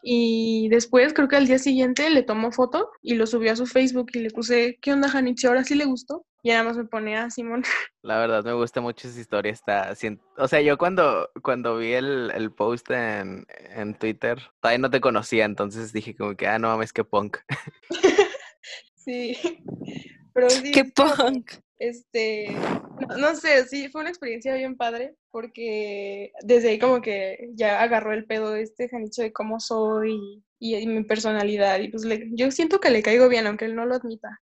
[0.07, 3.65] y después, creo que al día siguiente, le tomó foto y lo subió a su
[3.65, 5.47] Facebook y le puse, ¿qué onda, Janichi?
[5.47, 6.27] ¿Ahora sí le gustó?
[6.45, 7.63] Y nada más me pone a Simón.
[8.03, 9.51] La verdad, me gusta mucho esa historia.
[9.51, 9.95] Está,
[10.37, 15.01] o sea, yo cuando, cuando vi el, el post en, en, Twitter, todavía no te
[15.01, 17.37] conocía, entonces dije como que, ah, no mames, qué punk.
[18.95, 19.35] sí,
[20.35, 20.71] pero sí.
[20.71, 21.51] Qué punk.
[21.79, 22.55] Este,
[23.17, 28.13] no, sé, sí, fue una experiencia bien padre, porque desde ahí como que ya agarró
[28.13, 32.29] el pedo de este Janicho de cómo soy y, y mi personalidad, y pues le,
[32.33, 34.39] yo siento que le caigo bien, aunque él no lo admita.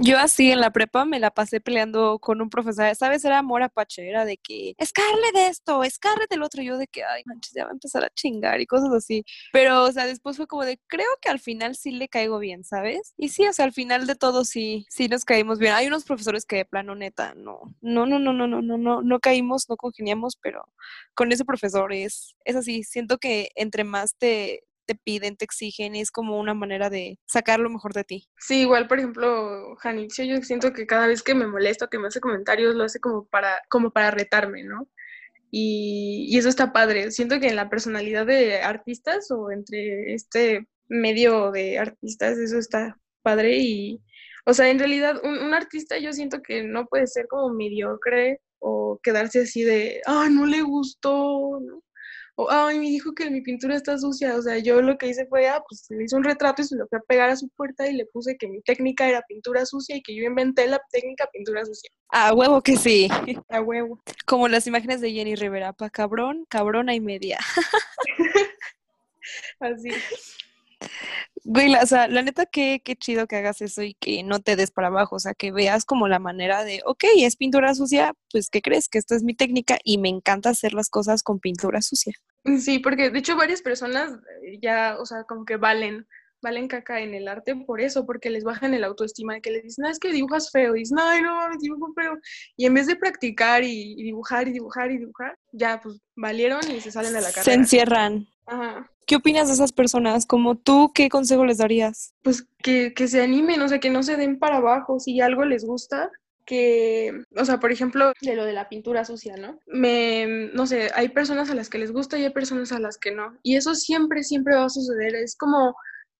[0.00, 3.24] Yo así en la prepa me la pasé peleando con un profesor, ¿sabes?
[3.26, 7.04] Era amor apache, era de que, Scarlett de esto, Scarlett del otro, yo de que,
[7.04, 9.22] ay, manches, ya va a empezar a chingar y cosas así.
[9.52, 12.64] Pero, o sea, después fue como de, creo que al final sí le caigo bien,
[12.64, 13.12] ¿sabes?
[13.18, 15.74] Y sí, o sea, al final de todo sí, sí nos caímos bien.
[15.74, 19.02] Hay unos profesores que de plano neta, no, no, no, no, no, no, no, no,
[19.02, 20.64] no caímos, no congeniamos, pero
[21.14, 25.94] con ese profesor es, es así, siento que entre más te, te piden, te exigen,
[25.94, 28.28] es como una manera de sacar lo mejor de ti.
[28.38, 32.08] Sí, igual, por ejemplo, Janicio, yo siento que cada vez que me molesta, que me
[32.08, 34.88] hace comentarios, lo hace como para, como para retarme, ¿no?
[35.50, 37.10] Y, y eso está padre.
[37.10, 42.98] Siento que en la personalidad de artistas o entre este medio de artistas, eso está
[43.22, 44.02] padre y,
[44.46, 48.40] o sea, en realidad un, un, artista yo siento que no puede ser como mediocre
[48.58, 51.82] o quedarse así de, ah, no le gustó, ¿no?
[52.42, 54.36] O, ay, me dijo que mi pintura está sucia.
[54.36, 56.76] O sea, yo lo que hice fue, ah, pues le hice un retrato y se
[56.76, 59.64] lo fui a pegar a su puerta y le puse que mi técnica era pintura
[59.66, 61.90] sucia y que yo inventé la técnica pintura sucia.
[62.08, 63.08] A huevo que sí.
[63.48, 64.00] A huevo.
[64.26, 67.38] Como las imágenes de Jenny Rivera, pa cabrón, cabrona y media.
[69.60, 69.90] Así.
[71.44, 74.54] Güey, o sea, la neta, qué, qué chido que hagas eso y que no te
[74.54, 78.14] des para abajo, o sea, que veas como la manera de, ok, es pintura sucia,
[78.30, 78.88] pues, ¿qué crees?
[78.88, 82.14] Que esta es mi técnica y me encanta hacer las cosas con pintura sucia.
[82.60, 84.12] Sí, porque de hecho varias personas
[84.44, 86.06] eh, ya, o sea, como que valen,
[86.40, 89.82] valen caca en el arte por eso, porque les bajan el autoestima, que les dicen,
[89.82, 92.18] no, es que dibujas feo, y dicen, ay, no, dibujo feo,
[92.56, 96.60] y en vez de practicar y, y, dibujar y dibujar y dibujar, ya, pues, valieron
[96.70, 97.44] y se salen de la carrera.
[97.44, 98.28] Se encierran.
[98.46, 98.91] Ajá.
[99.06, 100.26] ¿Qué opinas de esas personas?
[100.26, 102.14] Como tú, ¿qué consejo les darías?
[102.22, 105.00] Pues que, que se animen, o sea, que no se den para abajo.
[105.00, 106.10] Si algo les gusta,
[106.44, 109.58] que, o sea, por ejemplo, de lo de la pintura sucia, ¿no?
[109.66, 112.98] Me, no sé, hay personas a las que les gusta y hay personas a las
[112.98, 113.36] que no.
[113.42, 115.14] Y eso siempre, siempre va a suceder.
[115.14, 115.74] Es como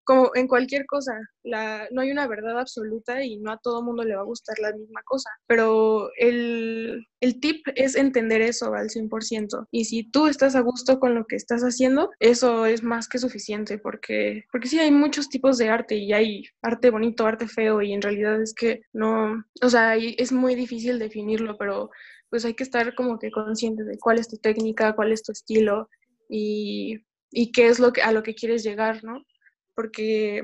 [0.05, 1.13] como en cualquier cosa,
[1.43, 4.59] la, no hay una verdad absoluta y no a todo mundo le va a gustar
[4.59, 9.69] la misma cosa, pero el, el tip es entender eso al 100%.
[9.71, 13.19] Y si tú estás a gusto con lo que estás haciendo, eso es más que
[13.19, 17.83] suficiente, porque, porque sí hay muchos tipos de arte y hay arte bonito, arte feo,
[17.83, 21.91] y en realidad es que no, o sea, es muy difícil definirlo, pero
[22.31, 25.33] pues hay que estar como que consciente de cuál es tu técnica, cuál es tu
[25.33, 25.89] estilo
[26.29, 29.25] y y qué es lo que, a lo que quieres llegar, ¿no?
[29.75, 30.43] Porque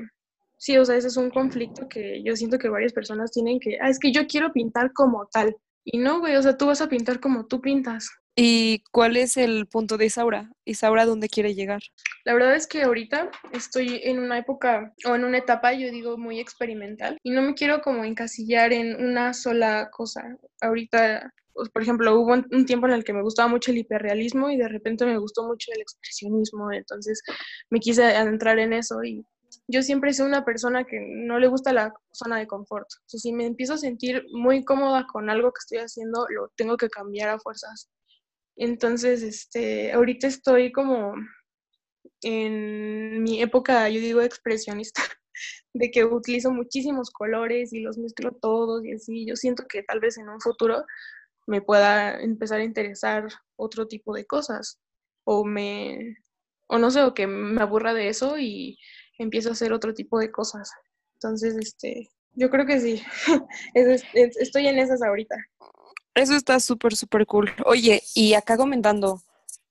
[0.57, 3.77] sí, o sea, ese es un conflicto que yo siento que varias personas tienen que,
[3.81, 5.55] ah, es que yo quiero pintar como tal.
[5.83, 8.09] Y no, güey, o sea, tú vas a pintar como tú pintas.
[8.35, 10.49] ¿Y cuál es el punto de Isaura?
[10.63, 11.81] ¿Isaura dónde quiere llegar?
[12.23, 16.17] La verdad es que ahorita estoy en una época o en una etapa, yo digo,
[16.17, 20.37] muy experimental y no me quiero como encasillar en una sola cosa.
[20.61, 24.49] Ahorita, pues, por ejemplo, hubo un tiempo en el que me gustaba mucho el hiperrealismo
[24.49, 27.21] y de repente me gustó mucho el expresionismo, entonces
[27.69, 29.25] me quise adentrar en eso y
[29.67, 32.87] yo siempre soy una persona que no le gusta la zona de confort.
[33.07, 36.87] si me empiezo a sentir muy cómoda con algo que estoy haciendo, lo tengo que
[36.87, 37.89] cambiar a fuerzas.
[38.55, 41.13] Entonces, este, ahorita estoy como
[42.21, 45.01] en mi época, yo digo, expresionista,
[45.73, 49.25] de que utilizo muchísimos colores y los mezclo todos y así.
[49.25, 50.85] Yo siento que tal vez en un futuro
[51.49, 54.79] me pueda empezar a interesar otro tipo de cosas
[55.23, 56.17] o me,
[56.67, 58.77] o no sé, o que me aburra de eso y
[59.17, 60.71] empiezo a hacer otro tipo de cosas.
[61.15, 63.01] Entonces, este, yo creo que sí,
[63.73, 65.35] estoy en esas ahorita.
[66.13, 67.51] Eso está súper, súper cool.
[67.65, 69.23] Oye, y acá comentando,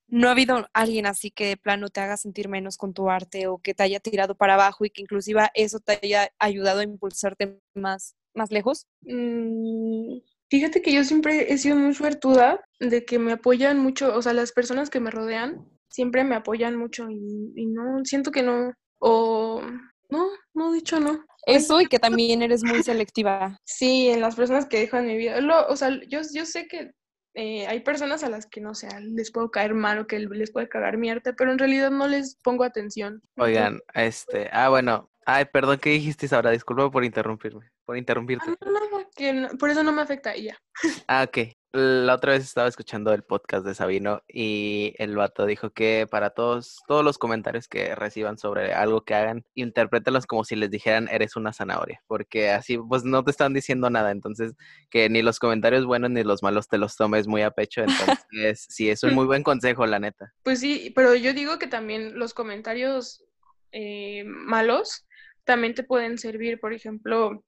[0.09, 3.47] ¿no ha habido alguien así que de plano te haga sentir menos con tu arte
[3.47, 6.85] o que te haya tirado para abajo y que inclusive eso te haya ayudado a
[6.85, 8.89] impulsarte más, más lejos?
[9.03, 10.19] Mm,
[10.51, 14.33] fíjate que yo siempre he sido muy suertuda de que me apoyan mucho, o sea,
[14.33, 18.73] las personas que me rodean siempre me apoyan mucho y, y no, siento que no,
[18.99, 19.63] o
[20.11, 21.25] no, no, dicho no.
[21.47, 23.59] Eso y que también eres muy selectiva.
[23.65, 25.39] Sí, en las personas que dejo en mi vida.
[25.69, 26.93] o sea, yo, yo sé que
[27.35, 30.51] eh, hay personas a las que no sé, les puedo caer mal o que les
[30.51, 33.23] puede cagar mi arte, pero en realidad no les pongo atención.
[33.37, 36.51] Oigan, este, ah, bueno, ay, perdón, ¿qué dijiste ahora?
[36.51, 38.47] Disculpa por interrumpirme, por interrumpirte.
[38.49, 40.59] Ah, no, no, que por eso no me afecta y ya.
[41.07, 41.39] Ah, ok.
[41.73, 46.31] La otra vez estaba escuchando el podcast de Sabino y el vato dijo que para
[46.31, 51.09] todos, todos los comentarios que reciban sobre algo que hagan, interprétalos como si les dijeran
[51.09, 54.55] eres una zanahoria, porque así pues no te están diciendo nada, entonces
[54.89, 58.65] que ni los comentarios buenos ni los malos te los tomes muy a pecho, entonces
[58.67, 60.33] sí, es un muy buen consejo, la neta.
[60.43, 63.27] Pues sí, pero yo digo que también los comentarios
[63.73, 65.07] eh, malos
[65.49, 67.43] también te pueden servir, por ejemplo,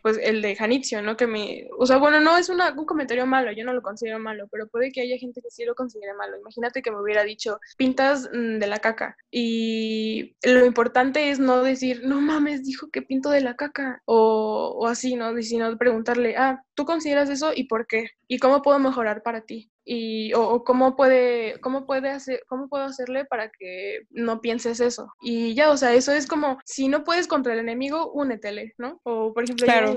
[0.00, 1.18] pues el de Janitzio, ¿no?
[1.18, 4.48] Que me, o sea, bueno, no es un comentario malo, yo no lo considero malo,
[4.50, 6.38] pero puede que haya gente que sí lo considere malo.
[6.38, 9.18] Imagínate que me hubiera dicho, pintas mm, de la caca.
[9.30, 14.74] Y lo importante es no decir, no mames, dijo que pinto de la caca, o,
[14.74, 15.40] o así, ¿no?
[15.42, 18.12] Sino preguntarle, ah, ¿tú consideras eso y por qué?
[18.28, 19.70] ¿Y cómo puedo mejorar para ti?
[19.84, 25.12] Y o, cómo puede cómo puede hacer cómo puedo hacerle para que no pienses eso
[25.20, 29.00] y ya o sea eso es como si no puedes contra el enemigo únetele no
[29.02, 29.96] o por ejemplo claro.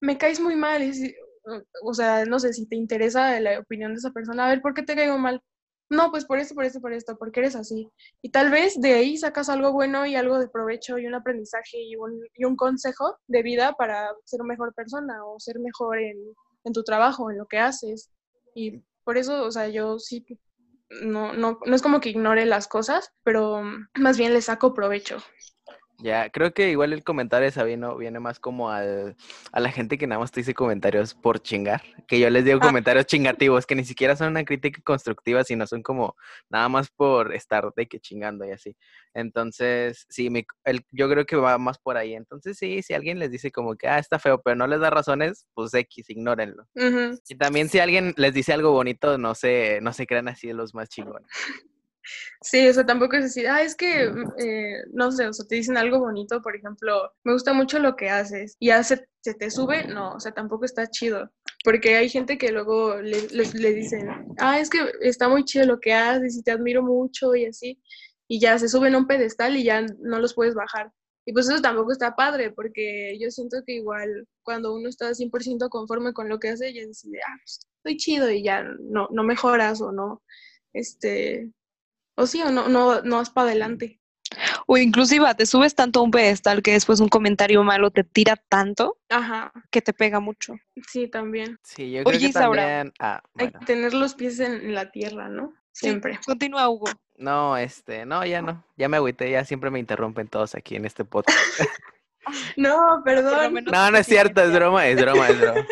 [0.00, 0.92] me caes muy mal
[1.82, 4.74] o sea no sé si te interesa la opinión de esa persona a ver por
[4.74, 5.42] qué te caigo mal
[5.90, 7.90] no, pues por esto, por esto, por esto, porque eres así.
[8.20, 11.80] Y tal vez de ahí sacas algo bueno y algo de provecho y un aprendizaje
[11.80, 15.98] y un, y un consejo de vida para ser una mejor persona o ser mejor
[15.98, 16.18] en,
[16.64, 18.10] en tu trabajo, en lo que haces.
[18.54, 20.22] Y por eso, o sea, yo sí,
[20.90, 23.62] no, no, no es como que ignore las cosas, pero
[23.94, 25.16] más bien le saco provecho.
[26.00, 29.16] Ya, creo que igual el comentario de Sabino viene más como al,
[29.50, 32.58] a la gente que nada más te dice comentarios por chingar, que yo les digo
[32.62, 32.66] ah.
[32.66, 36.14] comentarios chingativos, que ni siquiera son una crítica constructiva, sino son como
[36.50, 38.76] nada más por estar de que chingando y así.
[39.12, 42.14] Entonces, sí, mi, el, yo creo que va más por ahí.
[42.14, 44.90] Entonces, sí, si alguien les dice como que, ah, está feo, pero no les da
[44.90, 46.64] razones, pues X, ignórenlo.
[47.28, 50.54] Y también si alguien les dice algo bonito, no se, no se crean así de
[50.54, 51.28] los más chingones.
[52.40, 55.46] Sí, o sea, tampoco es decir, ah, es que, mm, eh, no sé, o sea,
[55.46, 59.06] te dicen algo bonito, por ejemplo, me gusta mucho lo que haces y ya se,
[59.22, 61.30] te sube, no, o sea, tampoco está chido.
[61.64, 65.80] Porque hay gente que luego le, le, dicen, ah, es que está muy chido lo
[65.80, 67.82] que haces y te admiro mucho y así,
[68.28, 70.92] y ya se suben a un pedestal y ya no los puedes bajar.
[71.28, 75.68] Y pues eso tampoco está padre, porque yo siento que igual cuando uno está 100%
[75.68, 79.22] conforme con lo que hace, ya decide, ah, pues, estoy chido y ya no, no
[79.24, 80.22] mejoras o no,
[80.72, 81.50] este,
[82.18, 84.00] o sí, o no, no, no vas para adelante.
[84.66, 88.36] O inclusive te subes tanto a un pedestal que después un comentario malo te tira
[88.48, 89.52] tanto Ajá.
[89.70, 90.54] que te pega mucho.
[90.86, 91.58] Sí, también.
[91.62, 92.92] Sí, yo creo que también...
[92.98, 95.54] Ah, Hay que tener los pies en la tierra, ¿no?
[95.72, 96.18] Siempre.
[96.26, 96.88] continúa, Hugo.
[97.16, 98.64] No, este, no, ya no.
[98.76, 101.38] Ya me agüité, ya siempre me interrumpen todos aquí en este podcast.
[102.56, 103.64] no, perdón.
[103.70, 105.66] No, no es cierto, es broma, es broma, es broma.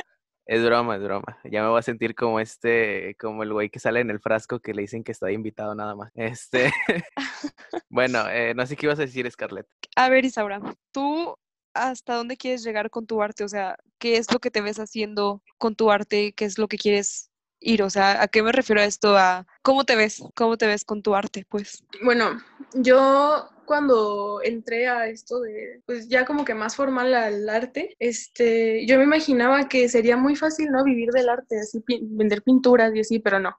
[0.47, 1.39] Es broma, es broma.
[1.45, 4.61] Ya me voy a sentir como este, como el güey que sale en el frasco
[4.61, 6.13] que le dicen que está invitado nada más.
[6.15, 6.73] Este,
[7.89, 9.67] bueno, eh, no sé qué ibas a decir, Scarlett.
[9.97, 10.61] A ver, Isaura,
[10.93, 11.37] tú
[11.75, 14.79] hasta dónde quieres llegar con tu arte, o sea, ¿qué es lo que te ves
[14.79, 16.33] haciendo con tu arte?
[16.33, 17.29] ¿Qué es lo que quieres
[17.59, 17.83] ir?
[17.83, 19.17] O sea, ¿a qué me refiero a esto?
[19.19, 21.85] A cómo te ves, cómo te ves con tu arte, pues.
[22.03, 22.41] Bueno,
[22.73, 28.87] yo cuando entré a esto de, pues ya como que más formal al arte, este,
[28.87, 30.85] yo me imaginaba que sería muy fácil, ¿no?
[30.85, 33.57] Vivir del arte, así, vender pinturas y así, pero no,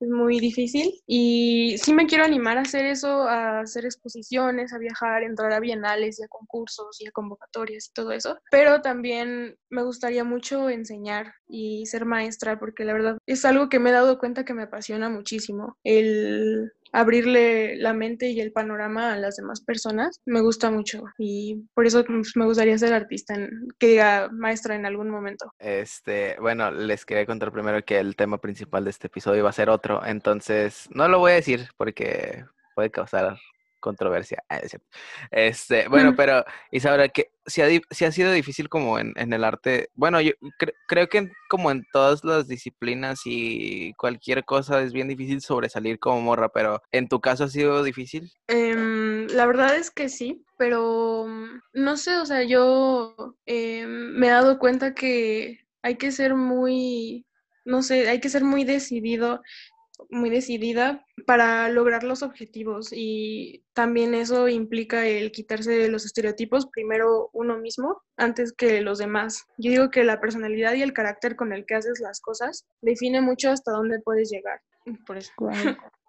[0.00, 0.92] es muy difícil.
[1.06, 5.60] Y sí me quiero animar a hacer eso, a hacer exposiciones, a viajar, entrar a
[5.60, 10.70] bienales y a concursos y a convocatorias y todo eso, pero también me gustaría mucho
[10.70, 14.54] enseñar y ser maestra, porque la verdad es algo que me he dado cuenta que
[14.54, 20.40] me apasiona muchísimo, el abrirle la mente y el panorama a las demás personas, me
[20.40, 23.34] gusta mucho y por eso pues, me gustaría ser artista,
[23.78, 25.52] que diga maestra en algún momento.
[25.58, 29.54] Este, bueno, les quería contar primero que el tema principal de este episodio va a
[29.54, 33.38] ser otro, entonces no lo voy a decir porque puede causar
[33.80, 34.42] controversia.
[34.48, 34.60] Ah,
[35.30, 39.44] este, bueno, pero Isabela, que si ha, si ha sido difícil como en, en el
[39.44, 40.32] arte, bueno, yo
[40.86, 46.20] creo que como en todas las disciplinas y cualquier cosa es bien difícil sobresalir como
[46.20, 48.30] morra, pero ¿en tu caso ha sido difícil?
[48.48, 54.26] Em, la verdad es que sí, pero mm, no sé, o sea, yo em, me
[54.26, 57.26] he dado cuenta que hay que ser muy,
[57.64, 59.42] no sé, hay que ser muy decidido
[60.10, 66.66] muy decidida para lograr los objetivos y también eso implica el quitarse de los estereotipos
[66.66, 69.44] primero uno mismo antes que los demás.
[69.58, 73.20] Yo digo que la personalidad y el carácter con el que haces las cosas define
[73.20, 74.60] mucho hasta dónde puedes llegar.
[75.06, 75.32] Por eso.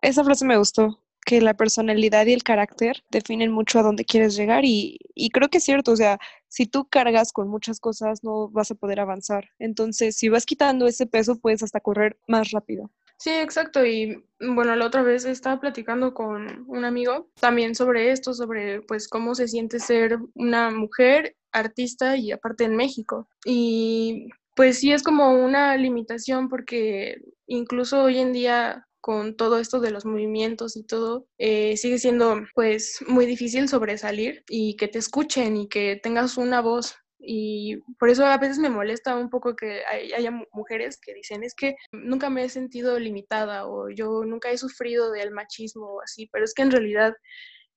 [0.02, 4.36] Esa frase me gustó que la personalidad y el carácter definen mucho a dónde quieres
[4.36, 6.18] llegar y, y, creo que es cierto, o sea,
[6.48, 9.50] si tú cargas con muchas cosas no vas a poder avanzar.
[9.60, 12.90] Entonces, si vas quitando ese peso, puedes hasta correr más rápido.
[13.20, 13.86] Sí, exacto.
[13.86, 19.10] Y bueno, la otra vez estaba platicando con un amigo también sobre esto, sobre pues
[19.10, 23.28] cómo se siente ser una mujer artista y aparte en México.
[23.46, 29.82] Y pues sí es como una limitación porque incluso hoy en día con todo esto
[29.82, 35.00] de los movimientos y todo, eh, sigue siendo pues muy difícil sobresalir y que te
[35.00, 39.56] escuchen y que tengas una voz y por eso a veces me molesta un poco
[39.56, 44.50] que haya mujeres que dicen, es que nunca me he sentido limitada o yo nunca
[44.50, 47.14] he sufrido del machismo o así, pero es que en realidad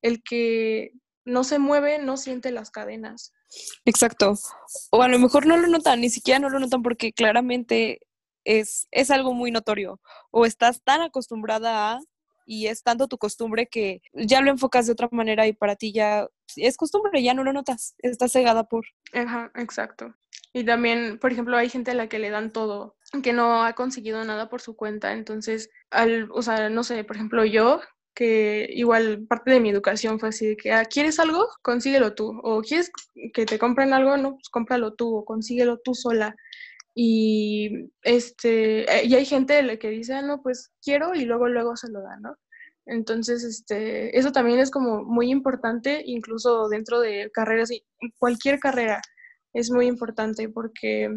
[0.00, 0.92] el que
[1.24, 3.32] no se mueve no siente las cadenas.
[3.84, 4.34] Exacto.
[4.90, 8.00] O a lo mejor no lo notan, ni siquiera no lo notan porque claramente
[8.44, 10.00] es, es algo muy notorio.
[10.30, 12.00] O estás tan acostumbrada a
[12.44, 15.92] y es tanto tu costumbre que ya lo enfocas de otra manera y para ti
[15.92, 16.26] ya
[16.56, 18.84] es costumbre, ya no lo notas, estás cegada por.
[19.12, 20.14] Ajá, exacto.
[20.52, 23.72] Y también, por ejemplo, hay gente a la que le dan todo, que no ha
[23.74, 27.80] conseguido nada por su cuenta, entonces, al, o sea, no sé, por ejemplo, yo,
[28.14, 31.48] que igual parte de mi educación fue así de que, ah, ¿quieres algo?
[31.62, 32.90] Consíguelo tú, o ¿quieres
[33.32, 34.16] que te compren algo?
[34.18, 36.36] No, pues cómpralo tú, o consíguelo tú sola.
[36.94, 41.76] Y, este, eh, y hay gente que dice, ah, no, pues quiero y luego, luego
[41.76, 42.36] se lo da, ¿no?
[42.86, 47.70] Entonces, este, eso también es como muy importante, incluso dentro de carreras,
[48.18, 49.00] cualquier carrera
[49.52, 51.10] es muy importante porque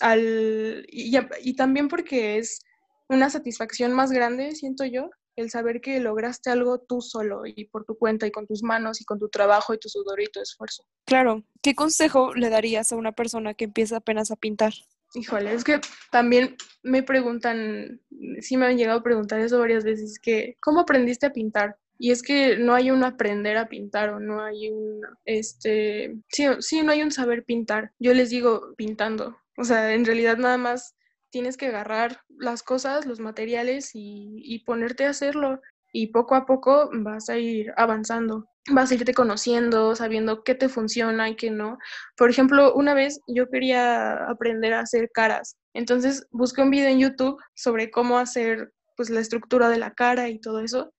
[0.00, 2.60] al, y, y también porque es
[3.08, 7.84] una satisfacción más grande, siento yo, el saber que lograste algo tú solo y por
[7.84, 10.40] tu cuenta y con tus manos y con tu trabajo y tu sudor y tu
[10.40, 10.84] esfuerzo.
[11.06, 14.72] Claro, ¿qué consejo le darías a una persona que empieza apenas a pintar?
[15.14, 18.00] Híjole, es que también me preguntan,
[18.40, 21.76] sí me han llegado a preguntar eso varias veces, que ¿cómo aprendiste a pintar?
[21.98, 26.46] Y es que no hay un aprender a pintar o no hay un, este, sí,
[26.60, 27.92] sí, no hay un saber pintar.
[27.98, 29.36] Yo les digo pintando.
[29.56, 30.96] O sea, en realidad nada más
[31.30, 35.60] tienes que agarrar las cosas, los materiales y, y ponerte a hacerlo.
[35.92, 40.68] Y poco a poco vas a ir avanzando vas a irte conociendo, sabiendo qué te
[40.68, 41.78] funciona y qué no.
[42.16, 47.00] Por ejemplo, una vez yo quería aprender a hacer caras, entonces busqué un video en
[47.00, 50.92] YouTube sobre cómo hacer pues la estructura de la cara y todo eso.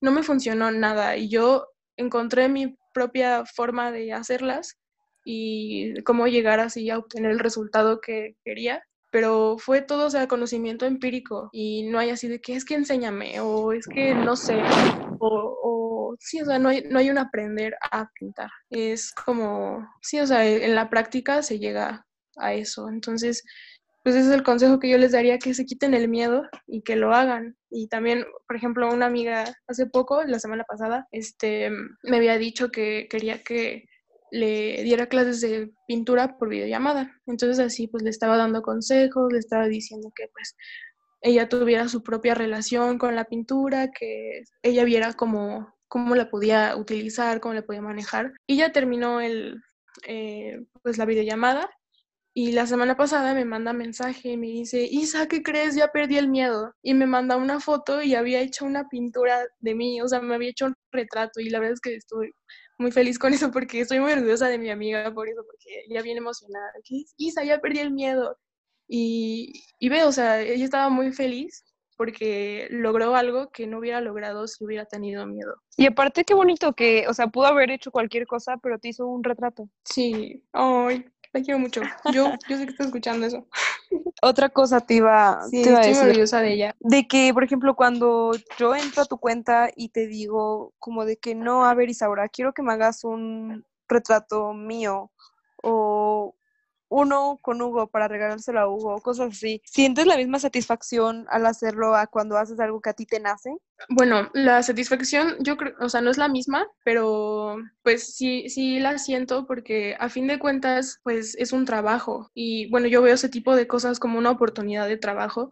[0.00, 4.76] No me funcionó nada y yo encontré mi propia forma de hacerlas
[5.24, 8.82] y cómo llegar así a obtener el resultado que quería
[9.14, 12.74] pero fue todo, o sea, conocimiento empírico y no hay así de que es que
[12.74, 14.60] enséñame o es que no sé
[15.20, 15.73] o,
[16.20, 18.50] sí, o sea, no hay, no hay un aprender a pintar.
[18.70, 22.06] Es como, sí, o sea, en la práctica se llega
[22.36, 22.88] a eso.
[22.88, 23.44] Entonces,
[24.02, 26.82] pues ese es el consejo que yo les daría, que se quiten el miedo y
[26.82, 27.56] que lo hagan.
[27.70, 31.70] Y también, por ejemplo, una amiga hace poco, la semana pasada, este,
[32.02, 33.84] me había dicho que quería que
[34.30, 37.12] le diera clases de pintura por videollamada.
[37.26, 40.56] Entonces así pues le estaba dando consejos, le estaba diciendo que pues
[41.22, 46.76] ella tuviera su propia relación con la pintura, que ella viera cómo, cómo la podía
[46.76, 48.32] utilizar, cómo la podía manejar.
[48.46, 49.62] Y ya terminó el,
[50.06, 51.70] eh, pues la videollamada
[52.36, 55.76] Y la semana pasada me manda mensaje y me dice, Isa, ¿qué crees?
[55.76, 56.74] Ya perdí el miedo.
[56.82, 60.34] Y me manda una foto y había hecho una pintura de mí, o sea, me
[60.34, 62.32] había hecho un retrato y la verdad es que estoy
[62.78, 66.02] muy feliz con eso porque estoy muy orgullosa de mi amiga por eso, porque ella
[66.02, 66.72] viene emocionada.
[67.18, 68.38] Isa, ya perdí el miedo.
[68.88, 71.64] Y, y veo, o sea, ella estaba muy feliz
[71.96, 75.54] porque logró algo que no hubiera logrado si hubiera tenido miedo.
[75.76, 79.06] Y aparte qué bonito que, o sea, pudo haber hecho cualquier cosa, pero te hizo
[79.06, 79.68] un retrato.
[79.84, 81.82] Sí, ay, la quiero mucho.
[82.12, 83.46] Yo, yo sé que estoy escuchando eso.
[84.22, 86.02] Otra cosa te iba, Sí, te iba a decir.
[86.04, 86.76] orgullosa de ella.
[86.80, 91.16] De que, por ejemplo, cuando yo entro a tu cuenta y te digo como de
[91.16, 95.10] que no, a ver, Isaura, quiero que me hagas un retrato mío
[95.62, 96.34] o
[96.94, 99.60] uno con Hugo para regalárselo a Hugo, cosas así.
[99.64, 103.50] ¿Sientes la misma satisfacción al hacerlo a cuando haces algo que a ti te nace?
[103.88, 108.78] Bueno, la satisfacción, yo creo, o sea, no es la misma, pero pues sí, sí
[108.78, 113.14] la siento porque a fin de cuentas, pues es un trabajo y bueno, yo veo
[113.14, 115.50] ese tipo de cosas como una oportunidad de trabajo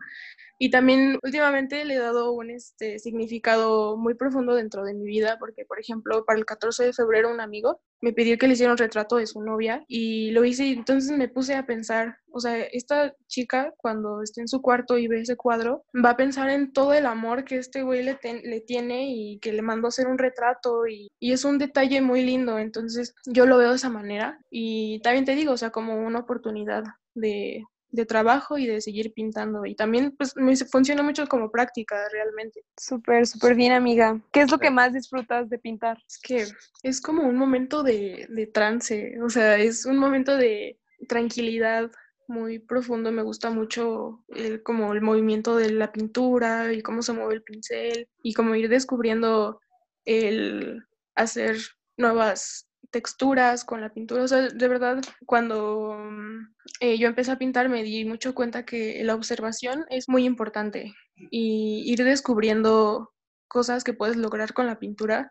[0.64, 5.36] y también últimamente le he dado un este, significado muy profundo dentro de mi vida
[5.40, 8.72] porque, por ejemplo, para el 14 de febrero un amigo me pidió que le hiciera
[8.72, 12.40] un retrato de su novia y lo hice y entonces me puse a pensar, o
[12.40, 16.50] sea, esta chica cuando esté en su cuarto y ve ese cuadro, va a pensar
[16.50, 19.88] en todo el amor que este güey le, ten- le tiene y que le mandó
[19.88, 23.76] hacer un retrato y, y es un detalle muy lindo, entonces yo lo veo de
[23.76, 26.84] esa manera y también te digo, o sea, como una oportunidad
[27.14, 32.08] de, de trabajo y de seguir pintando y también pues me funciona mucho como práctica
[32.10, 32.64] realmente.
[32.76, 34.18] Súper, súper bien, amiga.
[34.32, 35.98] ¿Qué es lo que más disfrutas de pintar?
[36.08, 36.46] Es que
[36.82, 41.90] es como un momento de, de trance, o sea, es un momento de tranquilidad
[42.28, 43.12] muy profundo.
[43.12, 47.42] Me gusta mucho el, como el movimiento de la pintura y cómo se mueve el
[47.42, 49.60] pincel y como ir descubriendo
[50.06, 50.82] el
[51.14, 51.58] hacer
[51.98, 54.22] nuevas texturas con la pintura.
[54.22, 58.64] O sea, de verdad, cuando mm, eh, yo empecé a pintar me di mucho cuenta
[58.64, 60.94] que la observación es muy importante
[61.30, 63.12] y ir descubriendo
[63.48, 65.30] cosas que puedes lograr con la pintura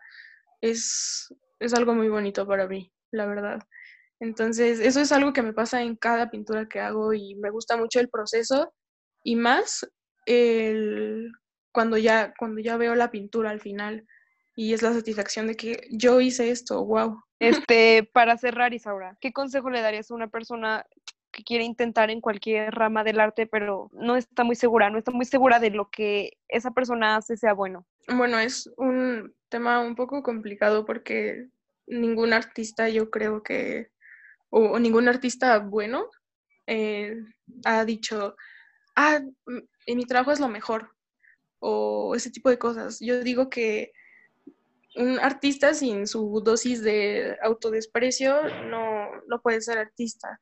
[0.60, 3.60] es, es algo muy bonito para mí, la verdad.
[4.20, 7.76] Entonces, eso es algo que me pasa en cada pintura que hago y me gusta
[7.76, 8.72] mucho el proceso
[9.24, 9.86] y más
[10.26, 11.32] el,
[11.72, 14.06] cuando, ya, cuando ya veo la pintura al final
[14.54, 17.18] y es la satisfacción de que yo hice esto, wow.
[17.48, 20.86] Este, para cerrar, Isaura, ¿qué consejo le darías a una persona
[21.32, 25.10] que quiere intentar en cualquier rama del arte, pero no está muy segura, no está
[25.10, 27.86] muy segura de lo que esa persona hace sea bueno?
[28.06, 31.48] Bueno, es un tema un poco complicado porque
[31.86, 33.90] ningún artista, yo creo que,
[34.50, 36.06] o, ningún artista bueno,
[36.66, 37.16] eh,
[37.64, 38.36] ha dicho,
[38.94, 40.90] ah, m- en mi trabajo es lo mejor,
[41.60, 42.98] o ese tipo de cosas.
[43.00, 43.92] Yo digo que
[44.96, 50.40] un artista sin su dosis de autodesprecio no, no puede ser artista,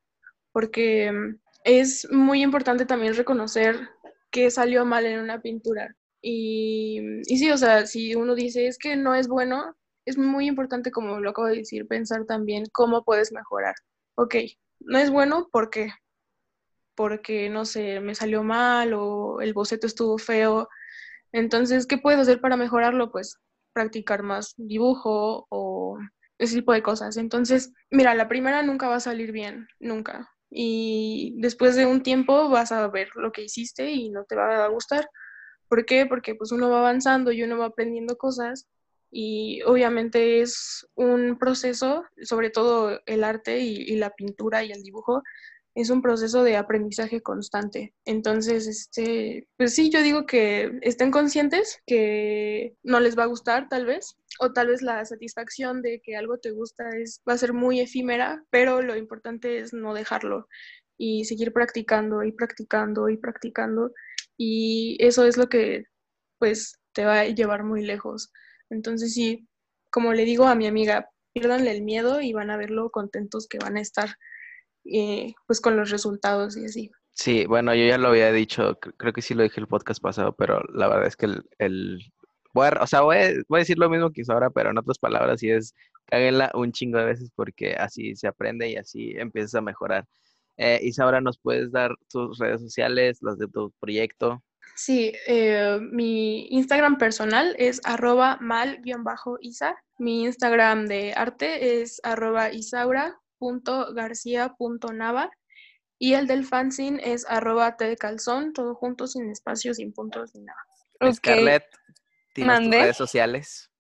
[0.53, 3.77] porque mm, es muy importante también reconocer
[4.31, 5.95] que salió mal en una pintura.
[6.23, 10.47] Y, y sí, o sea, si uno dice es que no es bueno, es muy
[10.47, 13.75] importante, como lo acabo de decir, pensar también cómo puedes mejorar.
[14.17, 14.37] Ok,
[14.81, 15.91] no es bueno, ¿por qué?
[16.95, 20.69] Porque, no sé, me salió mal o el boceto estuvo feo.
[21.33, 23.11] Entonces, ¿qué puedes hacer para mejorarlo?
[23.11, 23.39] Pues
[23.73, 25.99] practicar más dibujo o
[26.39, 27.17] ese tipo de cosas.
[27.17, 30.31] Entonces, mira, la primera nunca va a salir bien, nunca.
[30.51, 34.65] Y después de un tiempo vas a ver lo que hiciste y no te va
[34.65, 35.09] a gustar.
[35.69, 36.07] ¿Por qué?
[36.07, 38.67] Porque pues uno va avanzando y uno va aprendiendo cosas
[39.11, 44.83] y obviamente es un proceso, sobre todo el arte y, y la pintura y el
[44.83, 45.23] dibujo,
[45.81, 47.95] es un proceso de aprendizaje constante.
[48.05, 53.69] Entonces, este, pues sí, yo digo que estén conscientes que no les va a gustar
[53.69, 57.39] tal vez, o tal vez la satisfacción de que algo te gusta es, va a
[57.39, 60.47] ser muy efímera, pero lo importante es no dejarlo
[60.97, 63.93] y seguir practicando y practicando y practicando
[64.37, 65.85] y eso es lo que
[66.39, 68.33] pues te va a llevar muy lejos.
[68.71, 69.47] Entonces sí,
[69.91, 73.59] como le digo a mi amiga, pierdanle el miedo y van a verlo contentos que
[73.59, 74.17] van a estar
[74.85, 76.91] eh, pues con los resultados y así.
[77.13, 80.01] Sí, bueno, yo ya lo había dicho, cre- creo que sí lo dije el podcast
[80.03, 81.99] pasado, pero la verdad es que el, el-
[82.55, 84.79] voy a, o sea, voy a, voy a decir lo mismo que ahora, pero en
[84.79, 85.75] otras palabras, y es
[86.07, 90.07] cáguenla un chingo de veces porque así se aprende y así empiezas a mejorar.
[90.57, 94.43] Eh, Isaura, ¿nos puedes dar tus redes sociales, las de tu proyecto?
[94.75, 99.77] Sí, eh, mi Instagram personal es arroba mal-isa.
[99.99, 102.51] Mi Instagram de arte es arroba
[103.41, 105.31] isaura.garcia.nava.
[105.99, 110.59] Y el del fanzine es arroba calzón, todo junto, sin espacios, sin puntos, ni nada.
[111.01, 111.15] Ok.
[111.15, 111.65] Scarlett,
[112.35, 112.81] tus Mande.
[112.81, 113.71] redes sociales.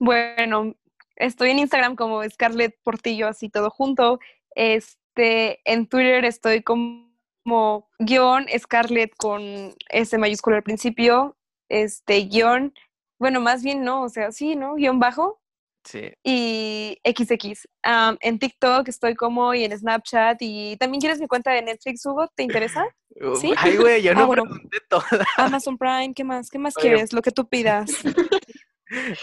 [0.00, 0.74] Bueno,
[1.16, 4.18] estoy en Instagram como Scarlett Portillo, así todo junto.
[4.56, 9.40] Este, en Twitter estoy como, guion Scarlett con
[9.88, 11.36] S mayúsculo al principio,
[11.68, 12.74] este guion,
[13.18, 14.74] bueno, más bien no, o sea, sí, ¿no?
[14.74, 15.40] Guión bajo.
[15.84, 16.10] Sí.
[16.22, 17.68] Y XX.
[17.82, 22.04] Am, en TikTok estoy como y en Snapchat y también quieres mi cuenta de Netflix,
[22.06, 22.86] Hugo, ¿te interesa?
[23.40, 23.52] ¿Sí?
[23.56, 24.44] Ay, güey, yo Ah, no bueno.
[24.44, 25.04] pregunté toda.
[25.36, 26.48] Amazon Prime, ¿qué más?
[26.50, 26.88] ¿Qué más Oye.
[26.88, 27.12] quieres?
[27.12, 27.90] Lo que tú pidas.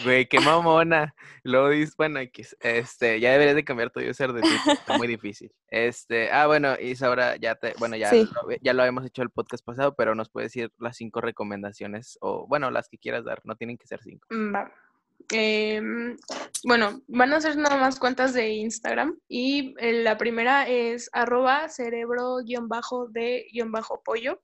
[0.04, 1.14] Güey, qué mamona.
[1.44, 5.08] Luego dices, bueno, X, este, ya deberías de cambiar tu user de Twitter, está muy
[5.08, 5.52] difícil.
[5.68, 8.26] Este, ah, bueno, Isaura, ya te, bueno, ya, Sí.
[8.26, 12.18] lo, ya lo habíamos hecho el podcast pasado, pero nos puedes decir las cinco recomendaciones,
[12.22, 14.28] o bueno, las que quieras dar, no tienen que ser cinco.
[14.32, 14.72] Mm, Va.
[15.32, 16.18] Em,
[16.66, 21.70] bueno, van a ser nada más cuentas de Instagram y eh, la primera es arroba
[21.70, 24.42] cerebro-de-pollo.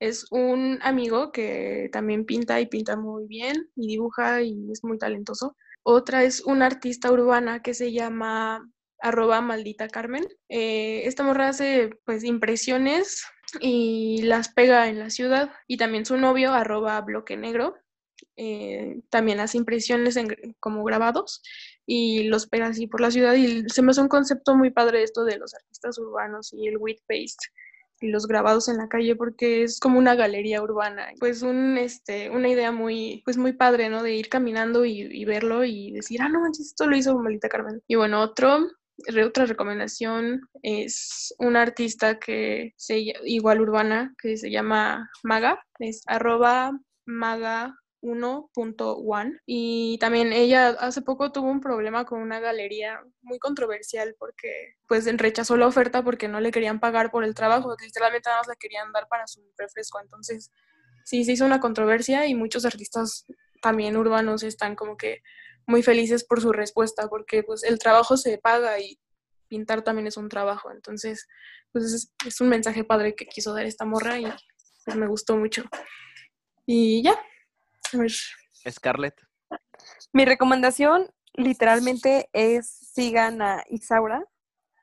[0.00, 4.98] Es un amigo que también pinta y pinta muy bien y dibuja y es muy
[4.98, 5.56] talentoso.
[5.82, 8.70] Otra es una artista urbana que se llama
[9.00, 10.26] arroba maldita Carmen.
[10.48, 13.24] Eh, esta morra hace pues impresiones
[13.60, 17.76] y las pega en la ciudad y también su novio arroba bloque negro
[18.40, 20.28] eh, también hace impresiones en
[20.60, 21.42] como grabados
[21.86, 25.02] y los pega así por la ciudad y se me hace un concepto muy padre
[25.02, 27.48] esto de los artistas urbanos y el wheat paste
[28.00, 32.30] y los grabados en la calle porque es como una galería urbana pues un este
[32.30, 36.22] una idea muy pues muy padre no de ir caminando y, y verlo y decir
[36.22, 38.68] ah no manches esto lo hizo Malita Carmen y bueno otro
[39.24, 46.78] otra recomendación es una artista que se igual urbana que se llama Maga es arroba
[47.04, 54.14] maga 1.1 y también ella hace poco tuvo un problema con una galería muy controversial
[54.18, 58.40] porque pues rechazó la oferta porque no le querían pagar por el trabajo, literalmente nada
[58.40, 60.52] más la querían dar para su refresco, entonces
[61.04, 63.26] sí se hizo una controversia y muchos artistas
[63.60, 65.22] también urbanos están como que
[65.66, 68.98] muy felices por su respuesta porque pues el trabajo se paga y
[69.48, 71.26] pintar también es un trabajo, entonces
[71.72, 74.26] pues es, es un mensaje padre que quiso dar esta morra y
[74.84, 75.64] pues me gustó mucho.
[76.64, 77.18] Y ya,
[77.92, 78.12] a ver,
[78.70, 79.14] Scarlett,
[80.12, 84.24] Mi recomendación literalmente es sigan a Isaura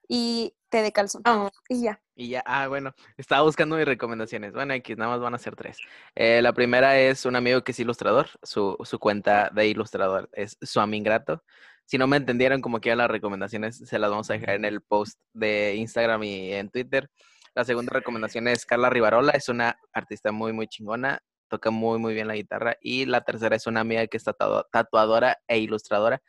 [0.08, 1.22] y té de calzón.
[1.26, 2.02] ah, Y ya.
[2.16, 5.56] y ya, ah, bueno, estaba buscando mis recomendaciones, bueno, X, nada más van a ser
[5.56, 5.78] tres.
[6.16, 10.58] Eh, la primera es un amigo que es ilustrador, su, su cuenta de ilustrador es
[10.62, 11.44] Suami Ingrato.
[11.86, 14.82] Si no me entendieron como que las recomendaciones, se las vamos a dejar en el
[14.82, 17.10] post de Instagram y en Twitter.
[17.54, 22.14] La segunda recomendación es Carla Rivarola, es una artista muy, muy chingona, toca muy, muy
[22.14, 22.78] bien la guitarra.
[22.82, 26.22] Y la tercera es una amiga que es tatua- tatuadora e ilustradora,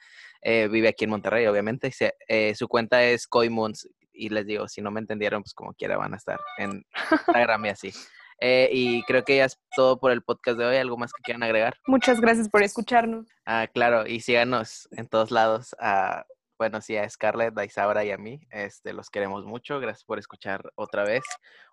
[0.43, 1.91] eh, vive aquí en Monterrey, obviamente.
[1.93, 5.75] se- eh, su cuenta es Coimuns, y les digo, si no me entendieron, pues como
[5.75, 7.93] quiera van a estar en Instagram y así.
[8.41, 10.77] Eh, y creo que ya es todo por el podcast de hoy.
[10.77, 11.75] ¿Algo más que quieran agregar?
[11.87, 13.27] Muchas gracias por escucharnos.
[13.47, 15.75] Ah, claro, y síganos en todos lados.
[15.81, 16.25] a
[16.59, 18.41] bueno, sí, a Scarlett, a Isaura y a mí.
[18.51, 19.79] Este, los queremos mucho.
[19.79, 21.23] Gracias por escuchar otra vez,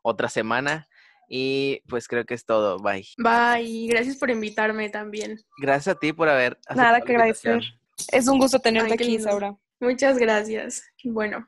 [0.01, 0.87] otra semana.
[1.35, 2.77] Y pues creo que es todo.
[2.77, 3.07] Bye.
[3.17, 5.39] bye, gracias por invitarme también.
[5.57, 6.59] Gracias a ti por haber.
[6.75, 7.59] Nada que agradecer.
[8.11, 9.29] Es un gusto tenerte Ay, aquí, lindo.
[9.29, 9.57] Isaura.
[9.79, 10.83] Muchas gracias.
[11.03, 11.47] Bueno,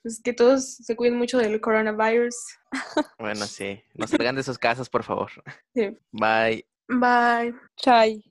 [0.00, 2.34] pues que todos se cuiden mucho del coronavirus.
[3.18, 3.82] Bueno, sí.
[3.92, 5.30] No salgan de sus casas, por favor.
[5.74, 5.94] Sí.
[6.10, 6.64] Bye.
[6.88, 7.54] Bye.
[7.76, 8.24] Chai.